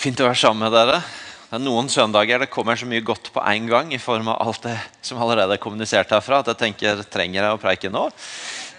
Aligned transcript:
Fint 0.00 0.16
å 0.22 0.30
være 0.30 0.38
sammen 0.40 0.64
med 0.64 0.72
dere. 0.72 1.02
Det 1.50 1.58
er 1.58 1.60
noen 1.60 1.90
søndager 1.92 2.40
det 2.40 2.46
kommer 2.48 2.78
så 2.78 2.86
mye 2.88 3.02
godt 3.04 3.26
på 3.34 3.42
en 3.44 3.66
gang 3.68 3.90
i 3.92 3.98
form 4.00 4.30
av 4.32 4.38
alt 4.40 4.62
det 4.64 4.78
som 5.04 5.20
allerede 5.20 5.58
er 5.58 5.60
kommunisert 5.60 6.14
herfra, 6.14 6.38
at 6.40 6.48
jeg 6.48 6.60
tenker 6.62 7.02
trenger 7.12 7.42
jeg 7.42 7.56
å 7.56 7.60
preike 7.60 7.90
nå. 7.92 8.06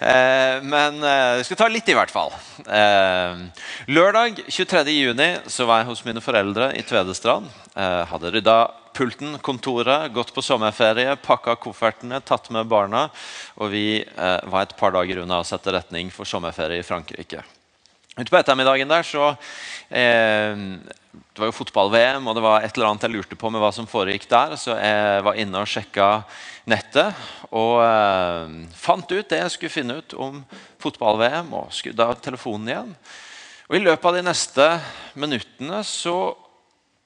Eh, 0.02 0.64
men 0.66 0.98
eh, 1.06 1.44
skal 1.46 1.60
ta 1.60 1.70
litt, 1.70 1.94
i 1.94 1.98
hvert 2.00 2.10
fall. 2.10 2.34
Eh, 2.66 3.46
lørdag 3.94 4.42
23.6 4.48 5.62
var 5.70 5.84
jeg 5.84 5.92
hos 5.92 6.04
mine 6.10 6.26
foreldre 6.26 6.72
i 6.80 6.82
Tvedestrand. 6.90 7.54
Eh, 7.76 8.02
hadde 8.16 8.34
rydda 8.40 8.58
pulten, 8.98 9.38
kontoret, 9.46 10.10
gått 10.18 10.34
på 10.34 10.42
sommerferie, 10.42 11.20
pakka 11.22 11.60
koffertene, 11.62 12.24
tatt 12.26 12.50
med 12.50 12.66
barna. 12.72 13.12
Og 13.62 13.76
vi 13.78 13.88
eh, 14.02 14.38
var 14.50 14.66
et 14.66 14.78
par 14.80 14.98
dager 14.98 15.22
unna 15.22 15.44
å 15.44 15.50
sette 15.54 15.78
retning 15.78 16.10
for 16.10 16.26
sommerferie 16.26 16.82
i 16.82 16.88
Frankrike. 16.88 17.46
Ute 18.18 18.28
på 18.28 18.40
ettermiddagen 18.42 18.90
der 18.92 19.06
så 19.08 19.30
eh, 19.88 20.58
Det 21.32 21.40
var 21.40 21.48
jo 21.48 21.56
fotball-VM, 21.56 22.28
og 22.28 22.36
det 22.36 22.44
var 22.44 22.60
et 22.60 22.76
eller 22.76 22.90
annet 22.90 23.06
jeg 23.08 23.14
lurte 23.14 23.38
på 23.40 23.52
med 23.54 23.64
hva 23.64 23.72
som 23.76 23.88
foregikk 23.88 24.28
der. 24.32 24.58
Så 24.60 24.76
jeg 24.76 25.24
var 25.24 25.40
inne 25.40 25.64
og 25.64 25.70
sjekka 25.72 26.10
nettet 26.68 27.16
og 27.56 27.80
eh, 27.86 28.54
fant 28.76 29.12
ut 29.12 29.32
det 29.32 29.40
jeg 29.46 29.56
skulle 29.56 29.74
finne 29.74 30.00
ut 30.02 30.16
om 30.20 30.42
fotball-VM. 30.84 31.54
Og 31.56 31.72
skudde 31.76 32.08
av 32.08 32.20
telefonen 32.20 32.74
igjen. 32.74 32.96
Og 33.72 33.80
I 33.80 33.84
løpet 33.86 34.10
av 34.10 34.18
de 34.20 34.26
neste 34.28 34.70
minuttene 35.16 35.80
så 35.88 36.18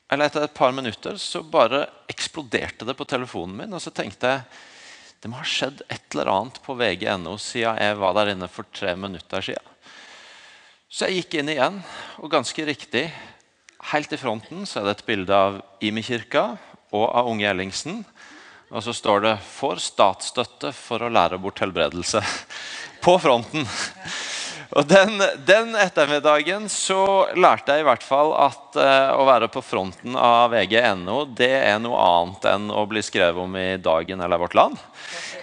eller 0.09 0.29
etter 0.29 0.45
et 0.45 0.53
par 0.53 0.73
minutter 0.73 1.17
så 1.17 1.41
bare 1.41 1.85
eksploderte 2.09 2.85
det 2.85 2.93
på 2.97 3.07
telefonen 3.09 3.55
min. 3.57 3.77
Og 3.77 3.81
så 3.81 3.93
tenkte 3.93 4.31
jeg 4.31 4.63
det 5.21 5.31
må 5.31 5.39
ha 5.39 5.47
skjedd 5.49 5.81
et 5.89 6.13
eller 6.13 6.29
annet 6.29 6.59
på 6.61 6.75
vg.no 6.77 7.37
siden 7.41 7.79
jeg 7.81 7.97
var 7.97 8.13
der 8.17 8.35
inne 8.35 8.49
for 8.51 8.67
tre 8.73 8.93
minutter 8.99 9.41
siden. 9.41 9.74
Så 10.95 11.09
jeg 11.09 11.25
gikk 11.25 11.33
inn 11.41 11.49
igjen, 11.51 11.81
og 12.23 12.31
ganske 12.31 12.63
riktig, 12.63 13.09
helt 13.91 14.13
i 14.15 14.19
fronten 14.19 14.61
så 14.63 14.79
er 14.79 14.85
det 14.85 14.93
et 14.93 15.07
bilde 15.09 15.35
av 15.35 15.57
Imi-kirka 15.83 16.43
og 16.95 17.03
av 17.09 17.27
unge 17.27 17.49
Ellingsen. 17.49 17.97
Og 18.71 18.79
så 18.79 18.93
står 18.95 19.25
det 19.25 19.33
'Får 19.43 19.81
statsstøtte 19.83 20.71
for 20.71 21.03
å 21.03 21.11
lære 21.11 21.37
bort 21.37 21.59
helbredelse' 21.59 22.23
på 23.03 23.17
fronten. 23.19 23.67
Og 24.75 24.83
den, 24.87 25.21
den, 25.47 25.69
ettermiddagen 25.79 26.65
så 26.71 27.29
lærte 27.39 27.71
jeg 27.71 27.85
i 27.85 27.87
hvert 27.87 28.03
fall 28.03 28.33
at 28.35 28.75
eh, 28.75 29.11
å 29.15 29.23
være 29.23 29.47
på 29.51 29.61
fronten 29.63 30.17
av 30.19 30.51
vg.no 30.51 31.21
det 31.31 31.53
er 31.61 31.77
noe 31.79 32.01
annet 32.03 32.47
enn 32.51 32.65
å 32.75 32.83
bli 32.89 33.03
skrevet 33.05 33.39
om 33.39 33.55
i 33.55 33.77
Dagen 33.79 34.19
eller 34.19 34.41
Vårt 34.41 34.57
Land. 34.57 34.75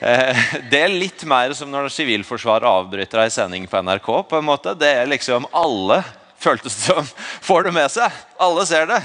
Eh, 0.05 0.42
det 0.69 0.83
er 0.84 0.92
litt 0.92 1.24
mer 1.24 1.56
som 1.56 1.72
når 1.72 1.89
Sivilforsvaret 1.94 2.69
avbryter 2.69 3.22
ei 3.22 3.30
sending 3.33 3.64
på 3.70 3.80
NRK. 3.80 4.11
på 4.28 4.36
en 4.36 4.50
måte. 4.50 4.77
Det 4.77 4.91
er 5.00 5.08
liksom 5.08 5.48
alle 5.56 6.02
føltes 6.42 6.77
som 6.84 7.06
får 7.41 7.70
det 7.70 7.72
med 7.78 7.89
seg. 7.94 8.12
Alle 8.36 8.67
ser 8.69 8.91
det. 8.91 9.00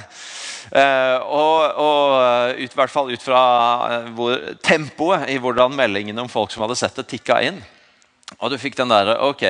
Uh, 0.67 1.23
og, 1.31 1.59
og 1.80 2.58
ut, 2.58 2.73
i 2.73 2.75
hvert 2.75 2.91
fall 2.91 3.14
ut 3.14 3.22
fra 3.23 3.41
hvor, 4.17 4.34
tempoet 4.59 5.30
i 5.31 5.38
hvordan 5.39 5.72
meldingene 5.78 6.25
om 6.25 6.28
folk 6.28 6.52
som 6.52 6.66
hadde 6.66 6.75
sett 6.75 6.97
det, 7.00 7.08
tikka 7.08 7.39
inn. 7.47 7.62
Og 8.41 8.52
du 8.52 8.58
fikk 8.59 8.75
den 8.75 8.91
derre 8.91 9.16
Ok, 9.23 9.45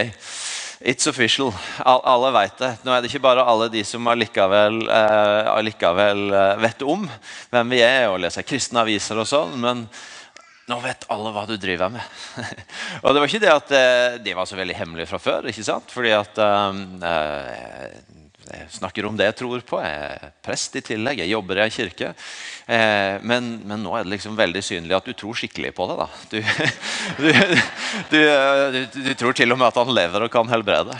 it's 0.79 1.07
official. 1.07 1.53
alle 1.85 2.31
veit 2.35 2.57
det. 2.57 2.73
Nå 2.83 2.93
er 2.93 3.01
det 3.01 3.11
ikke 3.11 3.23
bare 3.23 3.45
alle 3.45 3.69
de 3.73 3.83
som 3.87 4.07
allikevel, 4.07 4.83
eh, 4.89 5.49
allikevel 5.53 6.27
eh, 6.33 6.53
vet 6.63 6.85
om 6.85 7.07
hvem 7.51 7.73
vi 7.73 7.81
er 7.85 8.09
og 8.11 8.21
leser 8.23 8.45
kristne 8.47 8.83
aviser 8.83 9.19
og 9.19 9.27
sånn, 9.29 9.57
men 9.63 9.87
nå 10.67 10.79
vet 10.83 11.05
alle 11.13 11.31
hva 11.31 11.45
du 11.47 11.55
driver 11.55 11.93
med. 11.93 12.03
og 13.03 13.13
det 13.13 13.21
var 13.21 13.29
ikke 13.29 13.43
det 13.45 13.53
at 13.53 13.73
eh, 13.77 14.19
det 14.23 14.35
var 14.35 14.49
så 14.49 14.59
veldig 14.59 14.75
hemmelig 14.75 15.07
fra 15.09 15.21
før. 15.21 15.47
ikke 15.47 15.65
sant? 15.65 15.91
Fordi 15.93 16.11
at 16.15 16.41
eh, 16.43 17.87
jeg 18.47 18.67
snakker 18.77 19.05
om 19.07 19.17
det 19.19 19.27
jeg 19.27 19.37
tror 19.41 19.63
på. 19.67 19.79
Jeg 19.83 19.97
er 20.07 20.31
prest 20.45 20.77
i 20.79 20.83
tillegg. 20.85 21.19
Jeg 21.19 21.33
jobber 21.33 21.59
i 21.59 21.65
ei 21.65 21.73
kirke. 21.73 22.13
Eh, 22.67 23.17
men, 23.27 23.49
men, 23.67 23.81
nå 23.83 23.95
er 23.97 24.05
det 24.05 24.13
liksom 24.13 24.37
veldig 24.39 24.63
synlig 24.63 24.95
at 24.95 25.09
du 25.09 25.15
tror 25.17 25.35
skikkelig 25.37 25.73
på 25.75 25.89
det. 25.91 26.07
Du, 27.17 27.29
du, 28.11 28.19
du, 28.73 28.81
du 29.07 29.13
tror 29.17 29.35
til 29.35 29.51
og 29.53 29.59
med 29.59 29.69
at 29.69 29.77
han 29.79 29.93
lever 29.95 30.25
og 30.25 30.31
kan 30.31 30.49
helbrede. 30.51 30.95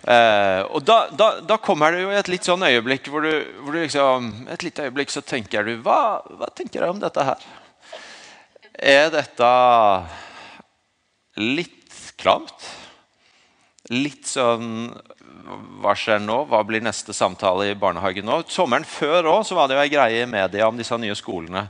Eh, 0.00 0.62
og 0.72 0.84
da, 0.86 1.02
da, 1.12 1.28
da, 1.44 1.58
kommer 1.60 1.92
det 1.92 2.04
jo 2.04 2.12
et 2.16 2.30
litt 2.32 2.46
sånn 2.48 2.64
øyeblikk 2.64 3.10
hvor 3.12 3.26
du, 3.26 3.32
hvor 3.60 3.76
liksom, 3.76 4.30
et 4.48 4.64
lite 4.64 4.86
øyeblikk 4.88 5.12
så 5.12 5.20
tenker 5.20 5.66
du 5.66 5.74
hva, 5.84 6.22
hva 6.40 6.48
tenker 6.56 6.80
jeg 6.80 6.94
om 6.94 7.02
dette 7.02 7.26
her? 7.26 7.44
Er 8.80 9.10
dette 9.12 9.50
litt 11.36 11.98
klamt? 12.20 12.70
Litt 13.92 14.28
sånn 14.30 14.88
hva 15.80 15.94
skjer 15.96 16.20
nå? 16.22 16.44
Hva 16.50 16.60
blir 16.66 16.82
neste 16.84 17.12
samtale 17.16 17.70
i 17.70 17.78
barnehagen 17.78 18.26
nå? 18.26 18.42
Sommeren 18.50 18.84
før 18.86 19.24
også, 19.38 19.54
var 19.58 19.66
det 19.68 19.76
jo 19.76 19.82
ei 19.84 19.92
greie 19.92 20.22
i 20.24 20.30
media 20.30 20.68
om 20.68 20.76
disse 20.78 20.96
nye 21.00 21.16
skolene. 21.18 21.62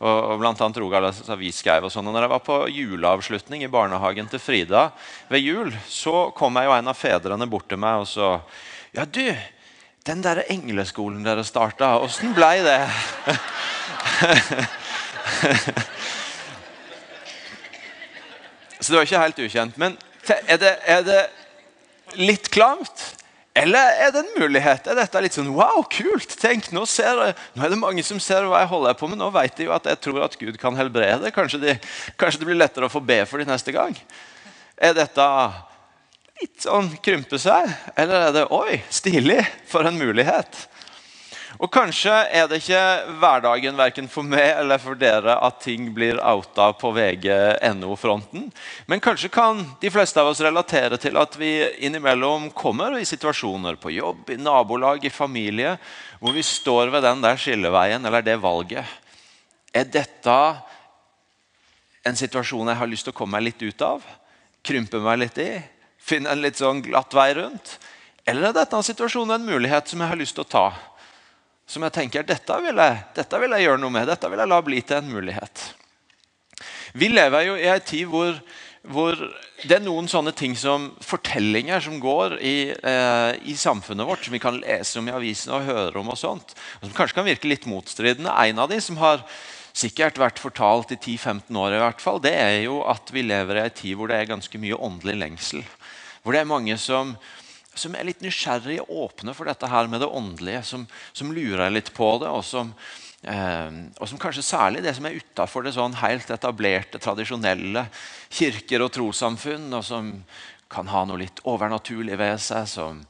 Og, 0.00 0.18
og 0.32 0.38
blant 0.40 0.60
annet 0.64 0.80
Rogalands 0.80 1.28
Avis 1.28 1.58
skrev 1.60 1.84
og 1.84 1.92
sånn. 1.92 2.08
Og 2.08 2.14
når 2.16 2.22
jeg 2.24 2.32
var 2.32 2.46
på 2.46 2.56
juleavslutning 2.72 3.60
i 3.66 3.72
barnehagen 3.72 4.26
til 4.32 4.40
Frida 4.40 4.82
ved 5.28 5.40
jul, 5.44 5.70
så 5.88 6.30
kom 6.36 6.56
jeg 6.56 6.66
jo 6.70 6.76
en 6.78 6.92
av 6.92 6.96
fedrene 6.96 7.50
bort 7.50 7.68
til 7.68 7.78
meg 7.82 7.94
og 8.04 8.08
så 8.08 8.28
Ja, 8.96 9.04
du, 9.06 9.36
den 10.08 10.22
derre 10.24 10.44
engleskolen 10.50 11.22
dere 11.22 11.44
starta, 11.46 12.00
åssen 12.02 12.34
blei 12.34 12.58
det? 12.64 12.80
så 18.80 18.88
det 18.88 18.96
var 18.96 19.04
ikke 19.06 19.24
helt 19.26 19.38
ukjent. 19.44 19.74
Men 19.78 19.94
er 20.48 20.58
det, 20.58 20.74
er 20.88 21.02
det 21.06 21.22
litt 22.18 22.50
klamt? 22.50 23.09
Eller 23.54 23.96
er 24.06 24.12
det 24.14 24.20
en 24.22 24.34
mulighet? 24.38 24.86
Er 24.86 24.94
dette 24.94 25.20
litt 25.24 25.34
sånn 25.34 25.50
wow, 25.56 25.82
kult? 25.90 26.36
Tenk, 26.38 26.68
nå, 26.74 26.84
ser, 26.86 27.18
nå 27.56 27.64
er 27.64 27.72
det 27.72 27.78
mange 27.80 28.04
som 28.06 28.20
ser 28.22 28.46
hva 28.46 28.62
jeg 28.62 28.70
holder 28.70 28.98
på 28.98 29.08
med. 29.10 29.18
Nå 29.18 29.30
vet 29.34 29.56
de 29.58 29.66
jo 29.66 29.74
at 29.74 29.88
jeg 29.90 29.98
tror 30.06 30.22
at 30.26 30.36
Gud 30.38 30.58
kan 30.60 30.78
helbrede. 30.78 31.32
Kanskje, 31.34 31.58
de, 31.64 31.74
kanskje 32.20 32.44
det 32.44 32.50
blir 32.52 32.60
lettere 32.60 32.86
å 32.86 32.92
få 32.92 33.02
be 33.02 33.18
for 33.26 33.42
de 33.42 33.48
neste 33.50 33.74
gang. 33.74 33.96
Er 34.78 34.94
dette 34.96 35.26
litt 36.40 36.62
sånn 36.62 36.92
krympe 37.02 37.40
seg? 37.42 37.66
Eller 37.98 38.28
er 38.28 38.36
det 38.38 38.46
oi, 38.54 38.78
stilig? 38.86 39.42
For 39.68 39.88
en 39.88 39.98
mulighet. 39.98 40.62
Og 41.60 41.68
Kanskje 41.68 42.12
er 42.32 42.46
det 42.48 42.62
ikke 42.62 43.16
hverdagen 43.20 43.76
verken 43.76 44.06
for 44.08 44.24
meg 44.24 44.62
eller 44.62 44.80
for 44.80 44.96
dere 44.96 45.34
at 45.44 45.58
ting 45.60 45.90
blir 45.92 46.16
outa 46.24 46.70
på 46.72 46.88
VG.no-fronten. 46.96 48.46
Men 48.88 49.02
kanskje 49.04 49.28
kan 49.28 49.60
de 49.82 49.90
fleste 49.92 50.22
av 50.22 50.30
oss 50.30 50.40
relatere 50.40 50.96
til 50.96 51.20
at 51.20 51.36
vi 51.36 51.52
innimellom 51.84 52.48
kommer 52.56 52.96
i 52.96 53.04
situasjoner 53.04 53.76
på 53.76 53.92
jobb, 53.92 54.32
i 54.32 54.38
nabolag, 54.40 55.04
i 55.04 55.12
familie, 55.12 55.76
hvor 56.16 56.32
vi 56.32 56.46
står 56.48 56.94
ved 56.94 57.04
den 57.04 57.20
der 57.20 57.36
skilleveien 57.36 58.08
eller 58.08 58.24
det 58.24 58.40
valget. 58.40 58.88
Er 59.76 59.84
dette 59.84 60.40
en 62.08 62.16
situasjon 62.16 62.72
jeg 62.72 62.80
har 62.80 62.88
lyst 62.88 63.04
til 63.04 63.12
å 63.12 63.20
komme 63.20 63.36
meg 63.36 63.50
litt 63.50 63.68
ut 63.68 63.84
av? 63.84 64.06
Krympe 64.64 65.04
meg 65.04 65.26
litt 65.26 65.44
i? 65.44 65.50
Finne 66.00 66.32
en 66.32 66.40
litt 66.40 66.56
sånn 66.56 66.80
glatt 66.88 67.12
vei 67.12 67.34
rundt? 67.36 67.76
Eller 68.24 68.48
er 68.48 68.62
dette 68.62 68.80
en 68.80 68.86
situasjon 68.86 69.36
en 69.36 69.44
mulighet 69.44 69.92
som 69.92 70.00
jeg 70.00 70.08
har 70.08 70.24
lyst 70.24 70.40
til 70.40 70.48
å 70.48 70.54
ta? 70.56 70.70
Som 71.70 71.84
jeg 71.86 71.94
tenker 71.94 72.26
dette 72.26 72.56
vil 72.64 72.80
jeg, 72.82 73.02
dette 73.14 73.38
vil 73.42 73.54
jeg 73.54 73.68
gjøre 73.68 73.82
noe 73.82 73.94
med. 73.94 74.08
Dette 74.10 74.30
vil 74.30 74.42
jeg 74.42 74.50
la 74.50 74.58
bli 74.66 74.80
til 74.82 74.98
en 74.98 75.12
mulighet. 75.12 75.68
Vi 76.98 77.10
lever 77.12 77.46
jo 77.46 77.54
i 77.54 77.68
en 77.70 77.84
tid 77.86 78.08
hvor, 78.10 78.34
hvor, 78.90 79.20
det 79.62 79.76
er 79.76 79.84
noen 79.84 80.08
sånne 80.10 80.32
ting 80.34 80.56
som 80.58 80.88
fortellinger 81.04 81.84
som 81.84 82.00
går 82.02 82.34
i, 82.42 82.56
eh, 82.74 83.38
i, 83.46 83.54
samfunnet 83.54 84.08
vårt, 84.08 84.26
som 84.26 84.34
vi 84.34 84.42
kan 84.42 84.58
lese 84.58 84.98
om 84.98 85.06
i 85.06 85.14
avisene 85.14 85.60
og 85.60 85.70
høre 85.70 86.02
om, 86.02 86.10
og 86.10 86.18
sånt, 86.18 86.56
og 86.80 86.88
som 86.88 86.96
kanskje 86.96 87.20
kan 87.20 87.28
virke 87.28 87.50
litt 87.50 87.70
motstridende. 87.70 88.34
En 88.34 88.64
av 88.64 88.70
de 88.72 88.80
som 88.82 88.98
har 88.98 89.22
sikkert 89.70 90.18
vært 90.18 90.42
fortalt 90.42 90.90
i 90.90 90.98
10-15 90.98 91.54
år, 91.54 91.76
i 91.76 91.84
hvert 91.84 92.02
fall, 92.02 92.18
det 92.24 92.34
er 92.34 92.56
jo 92.64 92.80
at 92.90 93.14
vi 93.14 93.22
lever 93.22 93.60
i 93.60 93.66
en 93.68 93.78
tid 93.78 93.94
hvor 93.94 94.10
det 94.10 94.18
er 94.18 94.32
ganske 94.32 94.62
mye 94.62 94.78
åndelig 94.90 95.20
lengsel. 95.22 95.62
Hvor 96.24 96.34
det 96.34 96.42
er 96.42 96.50
mange 96.50 96.74
som 96.82 97.14
som 97.74 97.94
er 97.94 98.08
litt 98.08 98.22
nysgjerrige 98.24 98.84
og 98.86 99.04
åpne 99.06 99.34
for 99.36 99.48
dette 99.48 99.68
her 99.70 99.90
med 99.90 100.02
det 100.02 100.10
åndelige, 100.10 100.62
som, 100.66 100.86
som 101.12 101.32
lurer 101.34 101.70
litt 101.72 101.92
på 101.94 102.10
det, 102.22 102.30
og 102.30 102.42
som, 102.44 102.72
eh, 103.22 103.70
og 103.98 104.10
som 104.10 104.20
kanskje 104.20 104.46
særlig 104.46 104.84
det 104.84 104.96
som 104.98 105.06
er 105.06 105.18
utafor 105.20 105.66
det 105.66 105.76
sånn 105.76 105.98
helt 106.02 106.30
etablerte, 106.34 107.00
tradisjonelle 107.02 107.86
kirker 108.28 108.86
og 108.86 108.92
trossamfunn, 108.96 109.70
og 109.76 109.86
som 109.86 110.14
kan 110.70 110.90
ha 110.90 111.02
noe 111.06 111.18
litt 111.24 111.42
overnaturlig 111.50 112.18
ved 112.18 112.36
seg. 112.42 112.68
som 112.70 113.00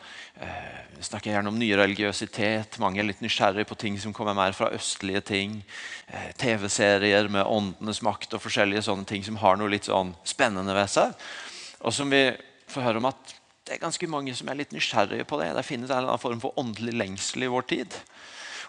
eh, 0.40 1.00
snakker 1.05 1.32
gjerne 1.32 1.52
om 1.52 1.58
nyreligiøsitet. 1.61 2.79
Mange 2.81 3.02
er 3.02 3.08
litt 3.08 3.20
nysgjerrige 3.25 3.69
på 3.69 3.76
ting 3.81 3.99
som 4.00 4.14
kommer 4.17 4.37
mer 4.37 4.56
fra 4.56 4.70
østlige 4.76 5.20
ting. 5.32 5.58
Eh, 6.08 6.31
TV-serier 6.40 7.29
med 7.29 7.44
åndenes 7.44 8.00
makt 8.05 8.37
og 8.37 8.44
forskjellige 8.44 8.87
sånne 8.88 9.08
ting 9.08 9.25
som 9.26 9.40
har 9.40 9.61
noe 9.61 9.73
litt 9.73 9.88
sånn 9.88 10.14
spennende 10.25 10.76
ved 10.76 10.88
seg. 10.93 11.12
Og 11.85 11.93
som 11.96 12.12
vi 12.12 12.25
får 12.70 12.88
høre 12.88 13.02
om 13.02 13.11
at 13.12 13.37
det 13.70 13.76
er 13.76 13.84
ganske 13.84 14.06
mange 14.11 14.32
som 14.34 14.49
er 14.50 14.56
litt 14.58 14.72
nysgjerrige 14.75 15.25
på 15.31 15.37
det. 15.38 15.52
Det 15.55 15.62
finnes 15.62 15.93
en 15.93 16.00
eller 16.00 16.11
annen 16.11 16.19
form 16.19 16.40
for 16.43 16.56
åndelig 16.58 16.90
lengsel 16.99 17.44
i 17.46 17.50
vår 17.52 17.69
tid. 17.70 17.94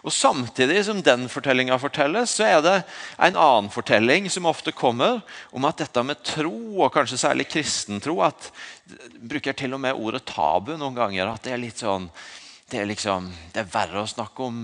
Og 0.06 0.14
Samtidig 0.14 0.76
som 0.86 1.00
den 1.02 1.24
fortellinga 1.30 1.74
fortelles, 1.82 2.36
så 2.38 2.46
er 2.46 2.60
det 2.62 2.74
en 3.18 3.38
annen 3.38 3.70
fortelling 3.70 4.28
som 4.30 4.46
ofte 4.46 4.70
kommer 4.70 5.18
om 5.50 5.66
at 5.66 5.82
dette 5.82 6.04
med 6.06 6.22
tro, 6.26 6.54
og 6.84 6.94
kanskje 6.94 7.18
særlig 7.18 7.48
kristentro 7.50 8.20
at 8.22 8.52
Bruker 9.18 9.58
til 9.58 9.74
og 9.74 9.82
med 9.82 9.98
ordet 9.98 10.22
tabu 10.28 10.76
noen 10.76 10.94
ganger. 10.94 11.34
At 11.34 11.42
det 11.48 11.56
er 11.56 11.62
litt 11.64 11.82
sånn 11.82 12.06
det 12.72 12.80
er, 12.80 12.86
liksom, 12.88 13.26
det 13.52 13.60
er 13.60 13.68
verre 13.68 14.00
å 14.00 14.08
snakke 14.08 14.44
om 14.46 14.62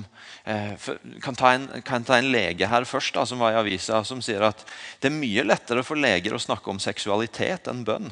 eh, 0.48 0.86
kan, 1.20 1.36
ta 1.36 1.50
en, 1.52 1.66
kan 1.84 2.06
ta 2.08 2.16
en 2.16 2.30
lege 2.32 2.68
her 2.70 2.86
først, 2.88 3.12
da, 3.18 3.26
som 3.28 3.42
var 3.42 3.52
i 3.52 3.58
avisa, 3.60 4.00
som 4.06 4.22
sier 4.24 4.46
at 4.46 4.62
det 5.02 5.10
er 5.10 5.18
mye 5.18 5.44
lettere 5.44 5.84
for 5.84 6.00
leger 6.00 6.32
å 6.32 6.40
snakke 6.40 6.72
om 6.72 6.80
seksualitet 6.80 7.68
enn 7.68 7.84
bønn. 7.84 8.08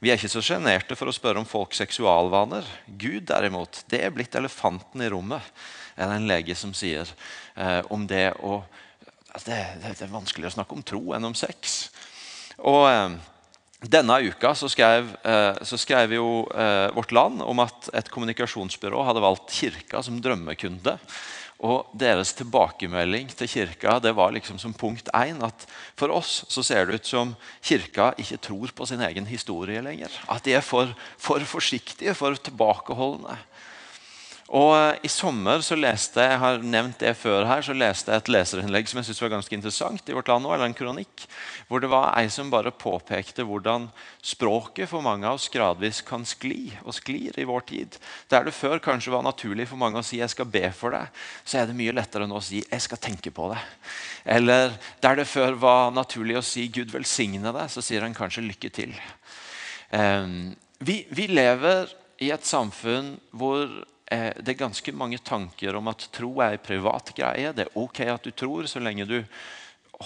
Vi 0.00 0.08
er 0.08 0.16
ikke 0.16 0.32
så 0.32 0.40
sjenerte 0.44 0.96
for 0.96 1.10
å 1.10 1.12
spørre 1.12 1.42
om 1.42 1.48
folks 1.48 1.82
seksualvaner. 1.82 2.64
Gud 3.00 3.26
derimot, 3.28 3.82
det 3.92 4.00
er 4.00 4.14
blitt 4.14 4.36
elefanten 4.38 5.02
i 5.04 5.10
rommet, 5.12 5.44
er 6.00 6.14
en 6.14 6.28
lege 6.28 6.56
som 6.56 6.72
sier 6.76 7.08
eh, 7.54 7.82
om 7.92 8.06
det 8.08 8.30
å 8.40 8.62
altså 9.30 9.50
det, 9.50 9.58
det, 9.82 9.92
det, 9.98 10.06
er 10.06 10.14
vanskeligere 10.14 10.54
å 10.54 10.56
snakke 10.56 10.78
om 10.78 10.86
tro 10.86 11.02
enn 11.16 11.28
om 11.32 11.36
sex. 11.36 11.82
Og... 12.58 12.86
Eh, 12.88 13.20
denne 13.80 14.18
uka 14.20 14.50
så 14.52 14.68
skrev, 14.68 15.06
eh, 15.24 15.56
så 15.64 15.78
skrev 15.80 16.12
jo 16.12 16.44
eh, 16.52 16.90
Vårt 16.92 17.14
Land 17.16 17.40
om 17.40 17.62
at 17.64 17.88
et 17.96 18.10
kommunikasjonsbyrå 18.12 19.06
hadde 19.08 19.22
valgt 19.24 19.54
Kirka 19.56 20.02
som 20.04 20.18
drømmekunde. 20.20 20.98
Og 21.60 21.90
Deres 21.92 22.32
tilbakemelding 22.38 23.28
til 23.36 23.50
Kirka 23.52 23.98
det 24.00 24.14
var 24.16 24.32
liksom 24.32 24.56
som 24.58 24.72
punkt 24.72 25.10
én 25.12 25.42
at 25.44 25.66
for 25.98 26.12
oss 26.14 26.46
så 26.48 26.64
ser 26.64 26.88
det 26.88 27.00
ut 27.00 27.10
som 27.10 27.34
Kirka 27.60 28.14
ikke 28.16 28.40
tror 28.48 28.72
på 28.72 28.86
sin 28.88 29.02
egen 29.04 29.28
historie 29.28 29.82
lenger. 29.84 30.08
At 30.32 30.46
de 30.48 30.56
er 30.56 30.64
for, 30.64 30.94
for 31.20 31.44
forsiktige, 31.44 32.14
for 32.16 32.38
tilbakeholdne. 32.40 33.36
Og 34.50 34.72
eh, 34.74 35.04
I 35.06 35.10
sommer 35.12 35.62
så 35.62 35.76
leste 35.78 36.24
jeg 36.24 36.38
har 36.42 36.64
nevnt 36.66 36.98
det 37.02 37.12
før 37.20 37.44
her, 37.46 37.62
så 37.62 37.74
leste 37.76 38.10
jeg 38.10 38.22
et 38.24 38.30
leserinnlegg 38.34 38.88
som 38.90 38.98
jeg 38.98 39.06
synes 39.06 39.20
var 39.22 39.32
ganske 39.36 39.54
interessant 39.54 40.10
i 40.10 40.16
Vårt 40.16 40.30
Land, 40.30 40.48
eller 40.48 40.66
en 40.66 40.74
kronikk, 40.74 41.26
hvor 41.68 41.82
det 41.82 41.90
var 41.92 42.08
ei 42.18 42.26
som 42.34 42.50
bare 42.50 42.72
påpekte 42.74 43.46
hvordan 43.46 43.86
språket 44.26 44.90
for 44.90 45.06
mange 45.06 45.28
av 45.28 45.38
oss 45.38 45.46
gradvis 45.54 46.02
kan 46.06 46.26
skli 46.26 46.72
og 46.82 46.96
sklir 46.98 47.38
i 47.38 47.46
vår 47.46 47.66
tid. 47.68 47.98
Der 48.32 48.48
det 48.48 48.56
før 48.56 48.82
kanskje 48.82 49.14
var 49.14 49.22
naturlig 49.26 49.68
for 49.70 49.78
mange 49.78 50.02
å 50.02 50.06
si 50.06 50.18
'jeg 50.18 50.34
skal 50.34 50.50
be 50.50 50.72
for 50.74 50.90
deg', 50.90 51.14
så 51.44 51.58
er 51.60 51.66
det 51.66 51.78
mye 51.78 51.94
lettere 51.94 52.26
nå 52.26 52.36
å 52.36 52.42
si 52.42 52.64
'jeg 52.66 52.82
skal 52.82 52.98
tenke 52.98 53.30
på 53.30 53.54
det'. 53.54 53.62
Eller 54.26 54.74
der 55.00 55.14
det 55.14 55.28
før 55.28 55.54
var 55.54 55.90
naturlig 55.92 56.36
å 56.36 56.42
si 56.42 56.66
'Gud 56.66 56.90
velsigne 56.90 57.52
deg', 57.52 57.70
så 57.70 57.80
sier 57.80 58.02
han 58.02 58.14
kanskje 58.14 58.42
'lykke 58.42 58.70
til'. 58.70 58.98
Um, 59.92 60.56
vi, 60.80 61.06
vi 61.10 61.26
lever 61.26 61.86
i 62.20 62.30
et 62.30 62.46
samfunn 62.46 63.18
hvor 63.32 63.86
det 64.10 64.50
er 64.50 64.58
ganske 64.58 64.92
mange 64.96 65.20
tanker 65.22 65.76
om 65.78 65.86
at 65.92 66.08
tro 66.10 66.32
er 66.42 66.56
en 66.56 66.62
privat 66.64 67.12
greie. 67.14 67.52
Det 67.54 67.68
er 67.68 67.76
ok 67.78 68.00
at 68.10 68.26
du 68.26 68.32
tror, 68.34 68.66
så 68.66 68.82
lenge 68.82 69.06
du 69.06 69.20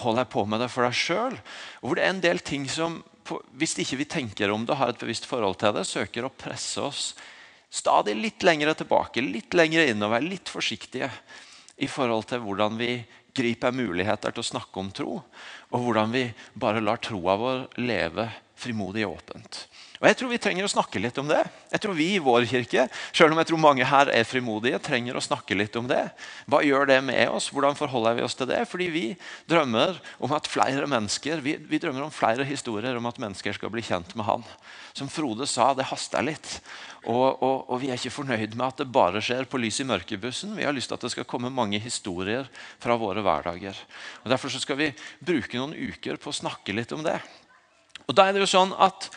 holder 0.03 0.27
på 0.29 0.43
med 0.45 0.61
det 0.61 0.69
for 0.69 0.85
deg 0.85 0.97
sjøl. 0.97 1.37
Hvor 1.81 1.97
det 1.97 2.05
er 2.05 2.13
en 2.13 2.21
del 2.23 2.41
ting 2.45 2.67
som, 2.69 2.99
hvis 3.57 3.73
ikke 3.81 3.99
vi 4.03 4.09
tenker 4.17 4.53
om 4.53 4.67
det, 4.67 4.77
har 4.77 4.93
et 4.93 5.01
bevisst 5.01 5.25
forhold 5.29 5.57
til 5.61 5.73
det, 5.73 5.87
søker 5.89 6.27
å 6.27 6.33
presse 6.33 6.83
oss 6.83 7.07
stadig 7.75 8.15
litt 8.15 8.45
lengre 8.45 8.75
tilbake, 8.77 9.23
litt 9.23 9.55
lengre 9.57 9.87
innover, 9.89 10.23
litt 10.23 10.51
forsiktige 10.51 11.09
i 11.81 11.89
forhold 11.91 12.29
til 12.29 12.43
hvordan 12.45 12.77
vi 12.79 12.91
griper 13.35 13.75
muligheter 13.75 14.31
til 14.31 14.45
å 14.45 14.47
snakke 14.47 14.79
om 14.79 14.91
tro, 14.95 15.17
og 15.73 15.81
hvordan 15.83 16.13
vi 16.13 16.29
bare 16.55 16.83
lar 16.83 17.01
troa 17.03 17.35
vår 17.39 17.65
leve 17.83 18.29
frimodig 18.55 19.03
og 19.07 19.17
åpent. 19.17 19.65
Og 20.01 20.07
jeg 20.09 20.17
tror 20.19 20.31
Vi 20.33 20.39
trenger 20.41 20.67
å 20.67 20.71
snakke 20.71 21.01
litt 21.01 21.17
om 21.21 21.29
det. 21.29 21.41
Jeg 21.71 21.83
tror 21.83 21.97
Vi 21.97 22.07
i 22.15 22.23
vår 22.23 22.47
kirke 22.49 22.87
selv 23.15 23.33
om 23.33 23.41
jeg 23.41 23.49
tror 23.51 23.61
mange 23.61 23.87
her 23.87 24.11
er 24.11 24.27
frimodige, 24.27 24.79
trenger 24.83 25.17
å 25.17 25.23
snakke 25.23 25.57
litt 25.57 25.75
om 25.79 25.87
det. 25.89 26.01
Hva 26.51 26.61
gjør 26.65 26.89
det 26.89 26.99
med 27.05 27.29
oss? 27.31 27.49
Hvordan 27.53 27.77
forholder 27.79 28.17
vi 28.19 28.25
oss 28.25 28.37
til 28.37 28.49
det? 28.49 28.63
Fordi 28.69 28.89
Vi 28.93 29.05
drømmer 29.49 29.99
om 30.19 30.35
at 30.35 30.49
flere 30.51 30.87
mennesker, 30.89 31.43
vi, 31.45 31.55
vi 31.57 31.79
drømmer 31.81 32.07
om 32.07 32.13
flere 32.13 32.47
historier 32.47 32.97
om 32.97 33.07
at 33.09 33.21
mennesker 33.21 33.55
skal 33.55 33.71
bli 33.73 33.83
kjent 33.85 34.15
med 34.15 34.27
Han. 34.27 34.43
Som 34.95 35.11
Frode 35.11 35.47
sa, 35.47 35.73
det 35.75 35.87
haster 35.89 36.23
litt. 36.23 36.59
Og, 37.05 37.41
og, 37.43 37.57
og, 37.69 37.79
Vi 37.81 37.91
er 37.91 37.99
ikke 37.99 38.13
fornøyd 38.15 38.55
med 38.57 38.65
at 38.67 38.81
det 38.81 38.89
bare 38.93 39.21
skjer 39.23 39.47
på 39.49 39.59
lys 39.61 39.79
i 39.83 39.87
mørkebussen. 39.87 40.55
Vi 40.57 40.65
har 40.65 40.75
lyst 40.75 40.89
til 40.91 40.97
at 40.97 41.05
det 41.05 41.13
skal 41.13 41.27
komme 41.29 41.53
mange 41.53 41.79
historier 41.81 42.49
fra 42.81 42.97
våre 42.99 43.23
hverdager. 43.25 43.77
Og 44.23 44.31
Derfor 44.33 44.53
skal 44.55 44.79
vi 44.79 44.91
bruke 45.19 45.59
noen 45.59 45.75
uker 45.75 46.17
på 46.21 46.31
å 46.31 46.39
snakke 46.39 46.73
litt 46.75 46.93
om 46.95 47.03
det. 47.05 47.19
Og 48.05 48.17
da 48.17 48.27
er 48.27 48.35
det 48.35 48.43
jo 48.43 48.49
sånn 48.49 48.73
at 48.81 49.09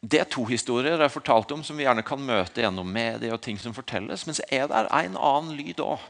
det 0.00 0.20
er 0.20 0.28
to 0.32 0.46
historier 0.48 0.94
jeg 0.94 1.02
har 1.02 1.12
fortalt 1.12 1.50
om 1.52 1.62
som 1.64 1.76
vi 1.76 1.84
gjerne 1.84 2.04
kan 2.06 2.22
møte 2.24 2.62
gjennom 2.62 2.88
media. 2.88 3.34
og 3.34 3.42
ting 3.44 3.58
som 3.60 3.74
fortelles, 3.76 4.26
Men 4.26 4.34
så 4.34 4.42
er 4.50 4.66
det 4.66 4.86
en 4.90 5.16
annen 5.16 5.56
lyd 5.56 5.80
òg 5.80 6.00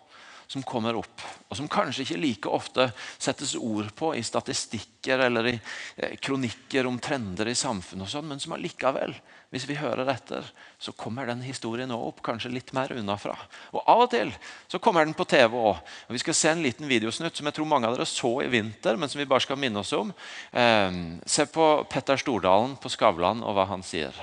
som 0.51 0.65
kommer 0.67 0.97
opp, 0.99 1.23
og 1.47 1.55
som 1.55 1.69
kanskje 1.71 2.03
ikke 2.03 2.19
like 2.19 2.51
ofte 2.51 2.89
settes 3.23 3.53
ord 3.55 3.93
på 3.95 4.09
i 4.19 4.23
statistikker 4.27 5.23
eller 5.29 5.47
i 5.47 5.53
eh, 5.55 6.17
kronikker 6.19 6.89
om 6.91 6.97
trender 6.99 7.47
i 7.47 7.55
samfunnet, 7.55 8.09
og 8.09 8.11
sånn, 8.11 8.27
men 8.27 8.43
som 8.43 8.57
allikevel, 8.57 9.15
hvis 9.55 9.69
vi 9.71 9.79
hører 9.79 10.11
etter, 10.11 10.49
så 10.79 10.91
kommer 10.99 11.31
den 11.31 11.45
historien 11.47 11.95
også 11.95 12.11
opp 12.11 12.19
kanskje 12.27 12.51
litt 12.51 12.73
mer 12.75 12.91
unnafra. 12.97 13.37
Og 13.71 13.87
Av 13.87 14.03
og 14.09 14.11
til 14.11 14.35
så 14.71 14.83
kommer 14.83 15.07
den 15.07 15.15
på 15.15 15.29
TV 15.31 15.55
òg. 15.55 15.79
Vi 16.11 16.23
skal 16.23 16.39
se 16.39 16.51
en 16.51 16.67
liten 16.67 16.91
videosnutt 16.91 17.39
som 17.39 17.47
jeg 17.47 17.59
tror 17.61 17.71
mange 17.71 17.87
av 17.87 17.95
dere 17.95 18.11
så 18.11 18.35
i 18.43 18.51
vinter, 18.51 18.99
men 18.99 19.11
som 19.11 19.23
vi 19.23 19.31
bare 19.31 19.47
skal 19.47 19.59
minne 19.59 19.85
oss 19.85 19.95
om. 19.95 20.11
Eh, 20.51 21.01
se 21.31 21.47
på 21.47 21.71
Petter 21.91 22.19
Stordalen 22.19 22.75
på 22.83 22.91
Skavlan 22.91 23.47
og 23.47 23.55
hva 23.55 23.71
han 23.71 23.87
sier. 23.87 24.19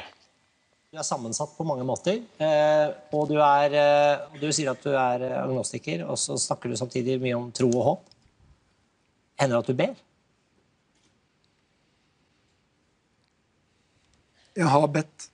Du 0.87 0.95
er 0.95 1.03
sammensatt 1.03 1.51
på 1.57 1.65
mange 1.67 1.83
måter. 1.83 2.21
Eh, 2.39 2.89
og 3.11 3.27
du, 3.27 3.35
er, 3.43 3.73
eh, 3.75 4.35
du 4.39 4.45
sier 4.55 4.71
at 4.71 4.79
du 4.85 4.93
er 4.95 5.23
agnostiker, 5.41 6.05
og 6.07 6.15
så 6.15 6.37
snakker 6.39 6.71
du 6.71 6.77
samtidig 6.79 7.17
mye 7.19 7.35
om 7.35 7.49
tro 7.51 7.67
og 7.73 7.81
håp. 7.89 8.05
Hender 9.41 9.57
det 9.57 9.65
at 9.65 9.67
du 9.67 9.81
ber? 9.81 9.97
Jeg 14.55 14.69
har 14.71 14.87
bedt. 14.93 15.25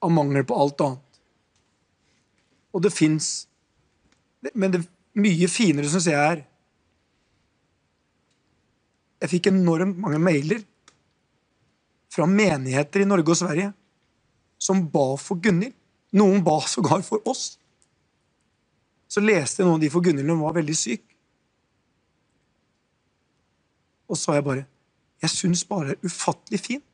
Av 0.00 0.14
mangel 0.14 0.46
på 0.48 0.56
alt 0.56 0.80
annet. 0.86 1.20
Og 2.72 2.84
det 2.84 2.92
fins 2.94 3.48
Men 4.54 4.70
det 4.70 4.80
mye 5.18 5.48
finere, 5.50 5.88
syns 5.90 6.06
jeg, 6.06 6.14
er 6.14 6.44
Jeg 9.18 9.32
fikk 9.32 9.48
enormt 9.50 9.98
mange 9.98 10.20
mailer 10.22 10.62
fra 12.14 12.28
menigheter 12.30 13.02
i 13.02 13.08
Norge 13.10 13.34
og 13.34 13.40
Sverige 13.40 13.72
som 14.58 14.82
ba 14.90 15.12
for 15.20 15.40
Gunhild. 15.42 15.74
Noen 16.18 16.42
ba 16.44 16.60
sågar 16.66 17.02
for 17.06 17.22
oss. 17.28 17.58
Så 19.08 19.22
leste 19.24 19.62
jeg 19.62 19.68
noen 19.68 19.78
av 19.78 19.84
de 19.84 19.92
for 19.92 20.04
Gunhild 20.04 20.28
hun 20.28 20.42
var 20.42 20.56
veldig 20.56 20.76
syk. 20.76 21.04
Og 24.08 24.16
så 24.16 24.22
sa 24.22 24.36
jeg 24.38 24.46
bare 24.46 24.66
Jeg 25.18 25.30
syns 25.34 25.64
bare 25.66 25.90
det 25.90 25.96
er 25.96 26.10
ufattelig 26.10 26.60
fint. 26.60 26.84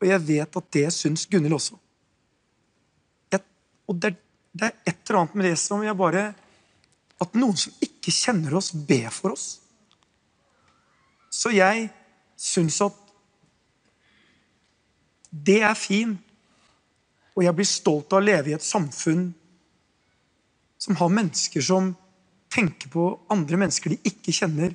Og 0.00 0.08
jeg 0.08 0.22
vet 0.28 0.56
at 0.60 0.72
det 0.72 0.86
syns 0.94 1.26
Gunhild 1.30 1.56
også. 1.56 1.76
Jeg, 3.32 3.42
og 3.88 4.00
det, 4.02 4.16
det, 4.52 4.70
er 4.70 4.90
et 4.92 4.98
eller 5.08 5.20
annet 5.20 5.34
med 5.34 5.48
det 5.50 5.58
som 5.60 5.84
jeg 5.84 5.96
bare 5.96 6.26
At 7.20 7.36
noen 7.38 7.56
som 7.56 7.72
ikke 7.80 8.12
kjenner 8.12 8.54
oss, 8.58 8.72
ber 8.72 9.08
for 9.14 9.32
oss. 9.32 9.46
Så 11.32 11.52
jeg 11.54 11.88
syns 12.36 12.80
at 12.84 13.02
det 15.46 15.62
er 15.64 15.74
fint 15.76 16.25
og 17.36 17.44
jeg 17.44 17.56
blir 17.56 17.68
stolt 17.68 18.14
av 18.16 18.22
å 18.22 18.24
leve 18.24 18.50
i 18.50 18.56
et 18.56 18.64
samfunn 18.64 19.28
som 20.80 20.96
har 20.96 21.12
mennesker 21.12 21.64
som 21.64 21.92
tenker 22.52 22.88
på 22.92 23.10
andre 23.32 23.58
mennesker 23.60 23.92
de 23.92 24.00
ikke 24.08 24.32
kjenner, 24.32 24.72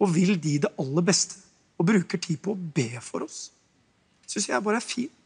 og 0.00 0.10
vil 0.16 0.34
de 0.40 0.56
det 0.64 0.72
aller 0.80 1.04
beste, 1.06 1.38
og 1.78 1.86
bruker 1.86 2.18
tid 2.18 2.40
på 2.42 2.54
å 2.54 2.58
be 2.58 2.90
for 3.04 3.26
oss. 3.26 3.50
Det 4.24 4.34
Syns 4.34 4.48
jeg 4.50 4.64
bare 4.64 4.80
er 4.80 4.84
fint. 4.84 5.16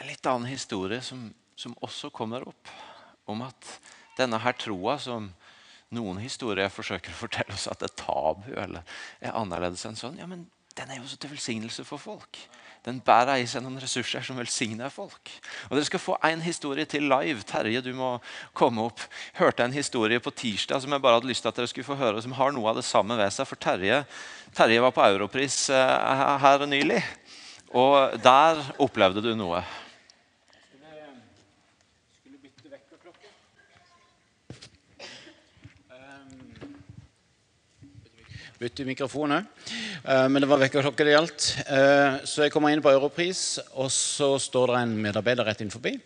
En 0.00 0.08
litt 0.08 0.26
annen 0.28 0.48
historie 0.48 1.00
som, 1.04 1.28
som 1.56 1.76
også 1.84 2.12
kommer 2.14 2.46
opp, 2.48 2.72
om 3.28 3.44
at 3.44 3.76
denne 4.18 4.40
her 4.40 4.56
troa 4.56 4.98
som 5.00 5.30
noen 5.94 6.20
historier 6.22 6.72
forsøker 6.72 7.14
å 7.14 7.22
fortelle 7.24 7.54
oss 7.54 7.68
at 7.70 7.82
er 7.86 7.94
tabu 7.98 8.50
eller 8.52 8.82
er 9.22 9.36
annerledes 9.38 9.86
enn 9.88 9.98
sånn. 9.98 10.18
Ja, 10.20 10.28
men 10.30 10.48
den 10.74 10.90
er 10.90 10.98
jo 10.98 11.06
også 11.06 11.20
til 11.22 11.30
velsignelse 11.30 11.84
for 11.86 12.02
folk. 12.02 12.38
Den 12.84 12.98
bærer 13.00 13.40
i 13.40 13.46
seg 13.48 13.62
noen 13.64 13.80
ressurser 13.80 14.24
som 14.26 14.36
velsigner 14.36 14.90
folk. 14.92 15.30
Og 15.70 15.76
Dere 15.76 15.86
skal 15.88 16.02
få 16.02 16.16
en 16.28 16.42
historie 16.44 16.84
til 16.84 17.06
live. 17.08 17.40
Terje, 17.48 17.80
du 17.80 17.94
må 17.96 18.10
komme 18.52 18.84
opp. 18.90 19.00
Hørte 19.38 19.64
en 19.64 19.72
historie 19.72 20.20
på 20.20 20.34
tirsdag 20.34 20.82
som 20.82 20.92
jeg 20.92 21.04
bare 21.04 21.16
hadde 21.16 21.30
lyst 21.30 21.46
til 21.46 21.52
at 21.52 21.60
dere 21.60 21.70
skulle 21.70 21.88
få 21.88 21.96
høre, 21.96 22.20
som 22.20 22.34
har 22.36 22.52
noe 22.52 22.68
av 22.68 22.76
det 22.76 22.84
samme 22.84 23.16
ved 23.16 23.32
seg. 23.32 23.48
For 23.48 23.60
Terje, 23.60 24.02
Terje 24.52 24.82
var 24.84 24.92
på 24.92 25.06
Europris 25.06 25.62
eh, 25.72 26.34
her 26.44 26.66
nylig, 26.68 27.00
og 27.72 28.18
der 28.20 28.60
opplevde 28.84 29.24
du 29.24 29.32
noe. 29.38 29.62
Bytte 38.60 38.84
mikrofon 38.86 39.34
òg. 39.34 39.46
Eh, 40.04 40.26
men 40.30 40.42
det 40.42 40.48
var 40.48 40.60
vekkerklokke 40.62 41.06
det 41.06 41.14
gjaldt. 41.16 41.46
Eh, 41.66 42.18
så 42.28 42.44
jeg 42.44 42.54
kommer 42.54 42.70
inn 42.70 42.82
på 42.84 42.92
Europris, 42.92 43.58
og 43.74 43.90
så 43.92 44.34
står 44.38 44.72
det 44.72 44.82
en 44.84 44.96
medarbeider 45.06 45.48
rett 45.48 45.64
inn 45.64 45.74
forbi 45.74 45.96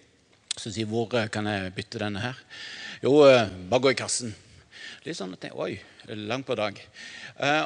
som 0.59 0.73
sier 0.75 0.89
hvor 0.91 1.13
eh, 1.15 1.29
kan 1.33 1.47
jeg 1.47 1.75
bytte 1.77 2.01
denne 2.03 2.23
her. 2.23 2.39
Jo, 3.05 3.21
bare 3.71 3.83
gå 3.85 3.93
i 3.93 3.99
kassen. 3.99 4.33
Litt 5.05 5.19
sånn 5.19 5.37
at 5.37 5.45
jeg, 5.47 5.55
Oi, 5.55 5.77
langt 6.27 6.49
på 6.49 6.57
dag. 6.59 6.81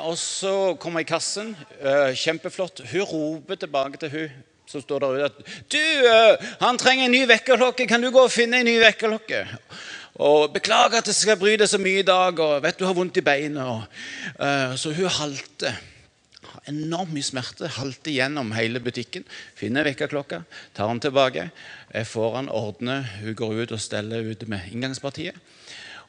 Og 0.05 0.13
så 0.21 0.75
kommer 0.77 1.01
jeg 1.01 1.07
i 1.07 1.13
kassen. 1.15 1.55
Kjempeflott. 2.21 2.83
Hun 2.91 3.07
roper 3.09 3.57
tilbake 3.63 3.97
til 4.03 4.13
hun 4.13 4.35
som 4.69 4.85
står 4.85 5.01
der 5.01 5.17
ute 5.17 5.31
at 5.31 5.73
Du, 5.73 5.81
han 6.61 6.77
trenger 6.81 7.09
en 7.09 7.17
ny 7.17 7.23
vekkerklokke. 7.31 7.89
Kan 7.89 8.05
du 8.05 8.11
gå 8.13 8.27
og 8.27 8.35
finne 8.35 8.61
en 8.61 8.69
ny 8.69 8.77
vekkerklokke? 8.83 9.41
Og 10.23 10.53
beklager 10.55 11.01
at 11.01 11.09
jeg 11.11 11.19
skal 11.19 11.39
bry 11.41 11.57
deg 11.59 11.67
så 11.71 11.81
mye 11.83 12.03
i 12.03 12.07
dag. 12.07 12.39
og 12.39 12.63
vet 12.63 12.79
du 12.79 12.85
har 12.87 12.95
vondt 12.95 13.19
i 13.19 13.25
beinet. 13.27 13.89
Eh, 14.39 14.75
så 14.79 14.93
hun 14.95 15.11
halter. 15.11 15.81
Enormt 16.71 17.15
mye 17.15 17.27
smerte. 17.27 17.71
Halter 17.79 18.15
gjennom 18.15 18.53
hele 18.55 18.81
butikken. 18.81 19.25
Finner 19.59 19.89
vekkerklokka, 19.89 20.45
tar 20.75 20.93
den 20.93 21.01
tilbake. 21.03 21.49
Jeg 21.93 22.07
får 22.07 22.37
den, 22.37 22.53
ordner. 22.55 23.03
Hun 23.23 23.35
går 23.35 23.63
ut 23.63 23.75
og 23.75 23.83
steller 23.83 24.23
ute 24.23 24.47
med 24.47 24.71
inngangspartiet. 24.71 25.35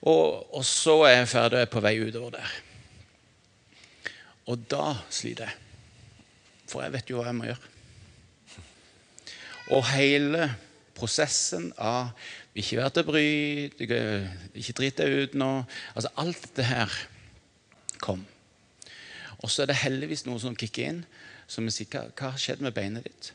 Og, 0.04 0.54
og 0.54 0.66
så 0.68 1.00
er 1.08 1.22
jeg 1.22 1.32
ferdig 1.32 1.58
og 1.58 1.66
er 1.66 1.72
på 1.72 1.82
vei 1.82 1.96
utover 2.04 2.38
der. 2.38 2.56
Og 4.52 4.66
da 4.70 4.98
sliter 5.10 5.48
jeg. 5.48 5.60
For 6.68 6.84
jeg 6.84 6.94
vet 6.94 7.10
jo 7.10 7.18
hva 7.18 7.30
jeg 7.32 7.40
må 7.40 7.48
gjøre. 7.48 7.72
Og 9.74 9.86
hele 9.94 10.52
prosessen 10.94 11.72
av 11.80 12.12
ikke 12.54 12.78
vær 12.78 12.94
til 12.94 13.06
bry, 13.08 13.28
ikke 14.54 14.76
drit 14.78 15.00
deg 15.00 15.16
ut 15.24 15.38
nå 15.40 15.50
altså 15.96 16.12
Alt 16.22 16.44
dette 16.46 16.68
her 16.70 16.98
kom. 18.04 18.22
Og 19.42 19.50
så 19.52 19.64
er 19.64 19.72
det 19.72 19.82
heldigvis 19.82 20.26
noe 20.28 20.40
som 20.40 20.56
kicker 20.56 20.92
inn, 20.92 21.04
som 21.50 21.68
sier 21.74 21.90
hva, 21.92 22.06
hva 22.14 22.34
har 22.34 22.42
skjedd 22.42 22.62
med 22.64 22.76
beinet 22.76 23.08
ditt? 23.08 23.34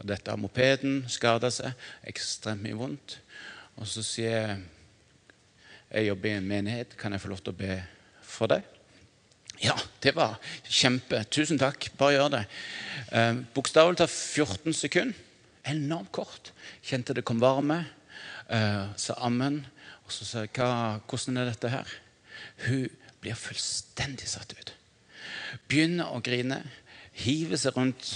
Og 0.00 0.08
dette 0.08 0.32
har 0.32 0.40
mopeden 0.40 1.04
skada 1.12 1.50
seg, 1.52 1.76
ekstremt 2.08 2.64
mye 2.64 2.78
vondt. 2.78 3.18
Og 3.76 3.88
så 3.88 4.04
sier 4.06 4.36
jeg 4.36 4.60
jeg 5.90 6.06
jobber 6.06 6.30
i 6.30 6.36
en 6.38 6.46
menighet, 6.46 6.92
kan 6.94 7.10
jeg 7.10 7.18
få 7.18 7.32
lov 7.32 7.40
til 7.42 7.50
å 7.50 7.58
be 7.58 7.76
for 8.22 8.50
deg? 8.50 8.62
Ja, 9.60 9.74
det 10.00 10.12
var 10.14 10.36
kjempe. 10.64 11.24
Tusen 11.34 11.58
takk. 11.60 11.90
Bare 11.98 12.14
gjør 12.14 12.28
det. 12.36 12.44
Eh, 13.10 13.40
Bokstavelig 13.56 13.98
talt 13.98 14.14
14 14.14 14.76
sekunder. 14.78 15.18
Enormt 15.68 16.12
kort. 16.14 16.52
Kjente 16.86 17.16
det 17.18 17.26
kom 17.26 17.42
varme. 17.42 17.82
Eh, 18.50 18.86
sa 18.96 19.14
ammen. 19.22 19.62
Og 20.06 20.12
så 20.12 20.26
sa 20.26 20.42
jeg 20.42 20.50
hvordan 20.58 21.38
er 21.38 21.50
dette 21.52 21.70
her? 21.70 21.86
Hun 22.66 22.88
blir 23.22 23.38
fullstendig 23.38 24.26
satt 24.28 24.54
ut. 24.58 24.72
Begynner 25.70 26.10
å 26.10 26.22
grine. 26.24 26.62
Hiver 27.20 27.60
seg 27.60 27.76
rundt 27.78 28.10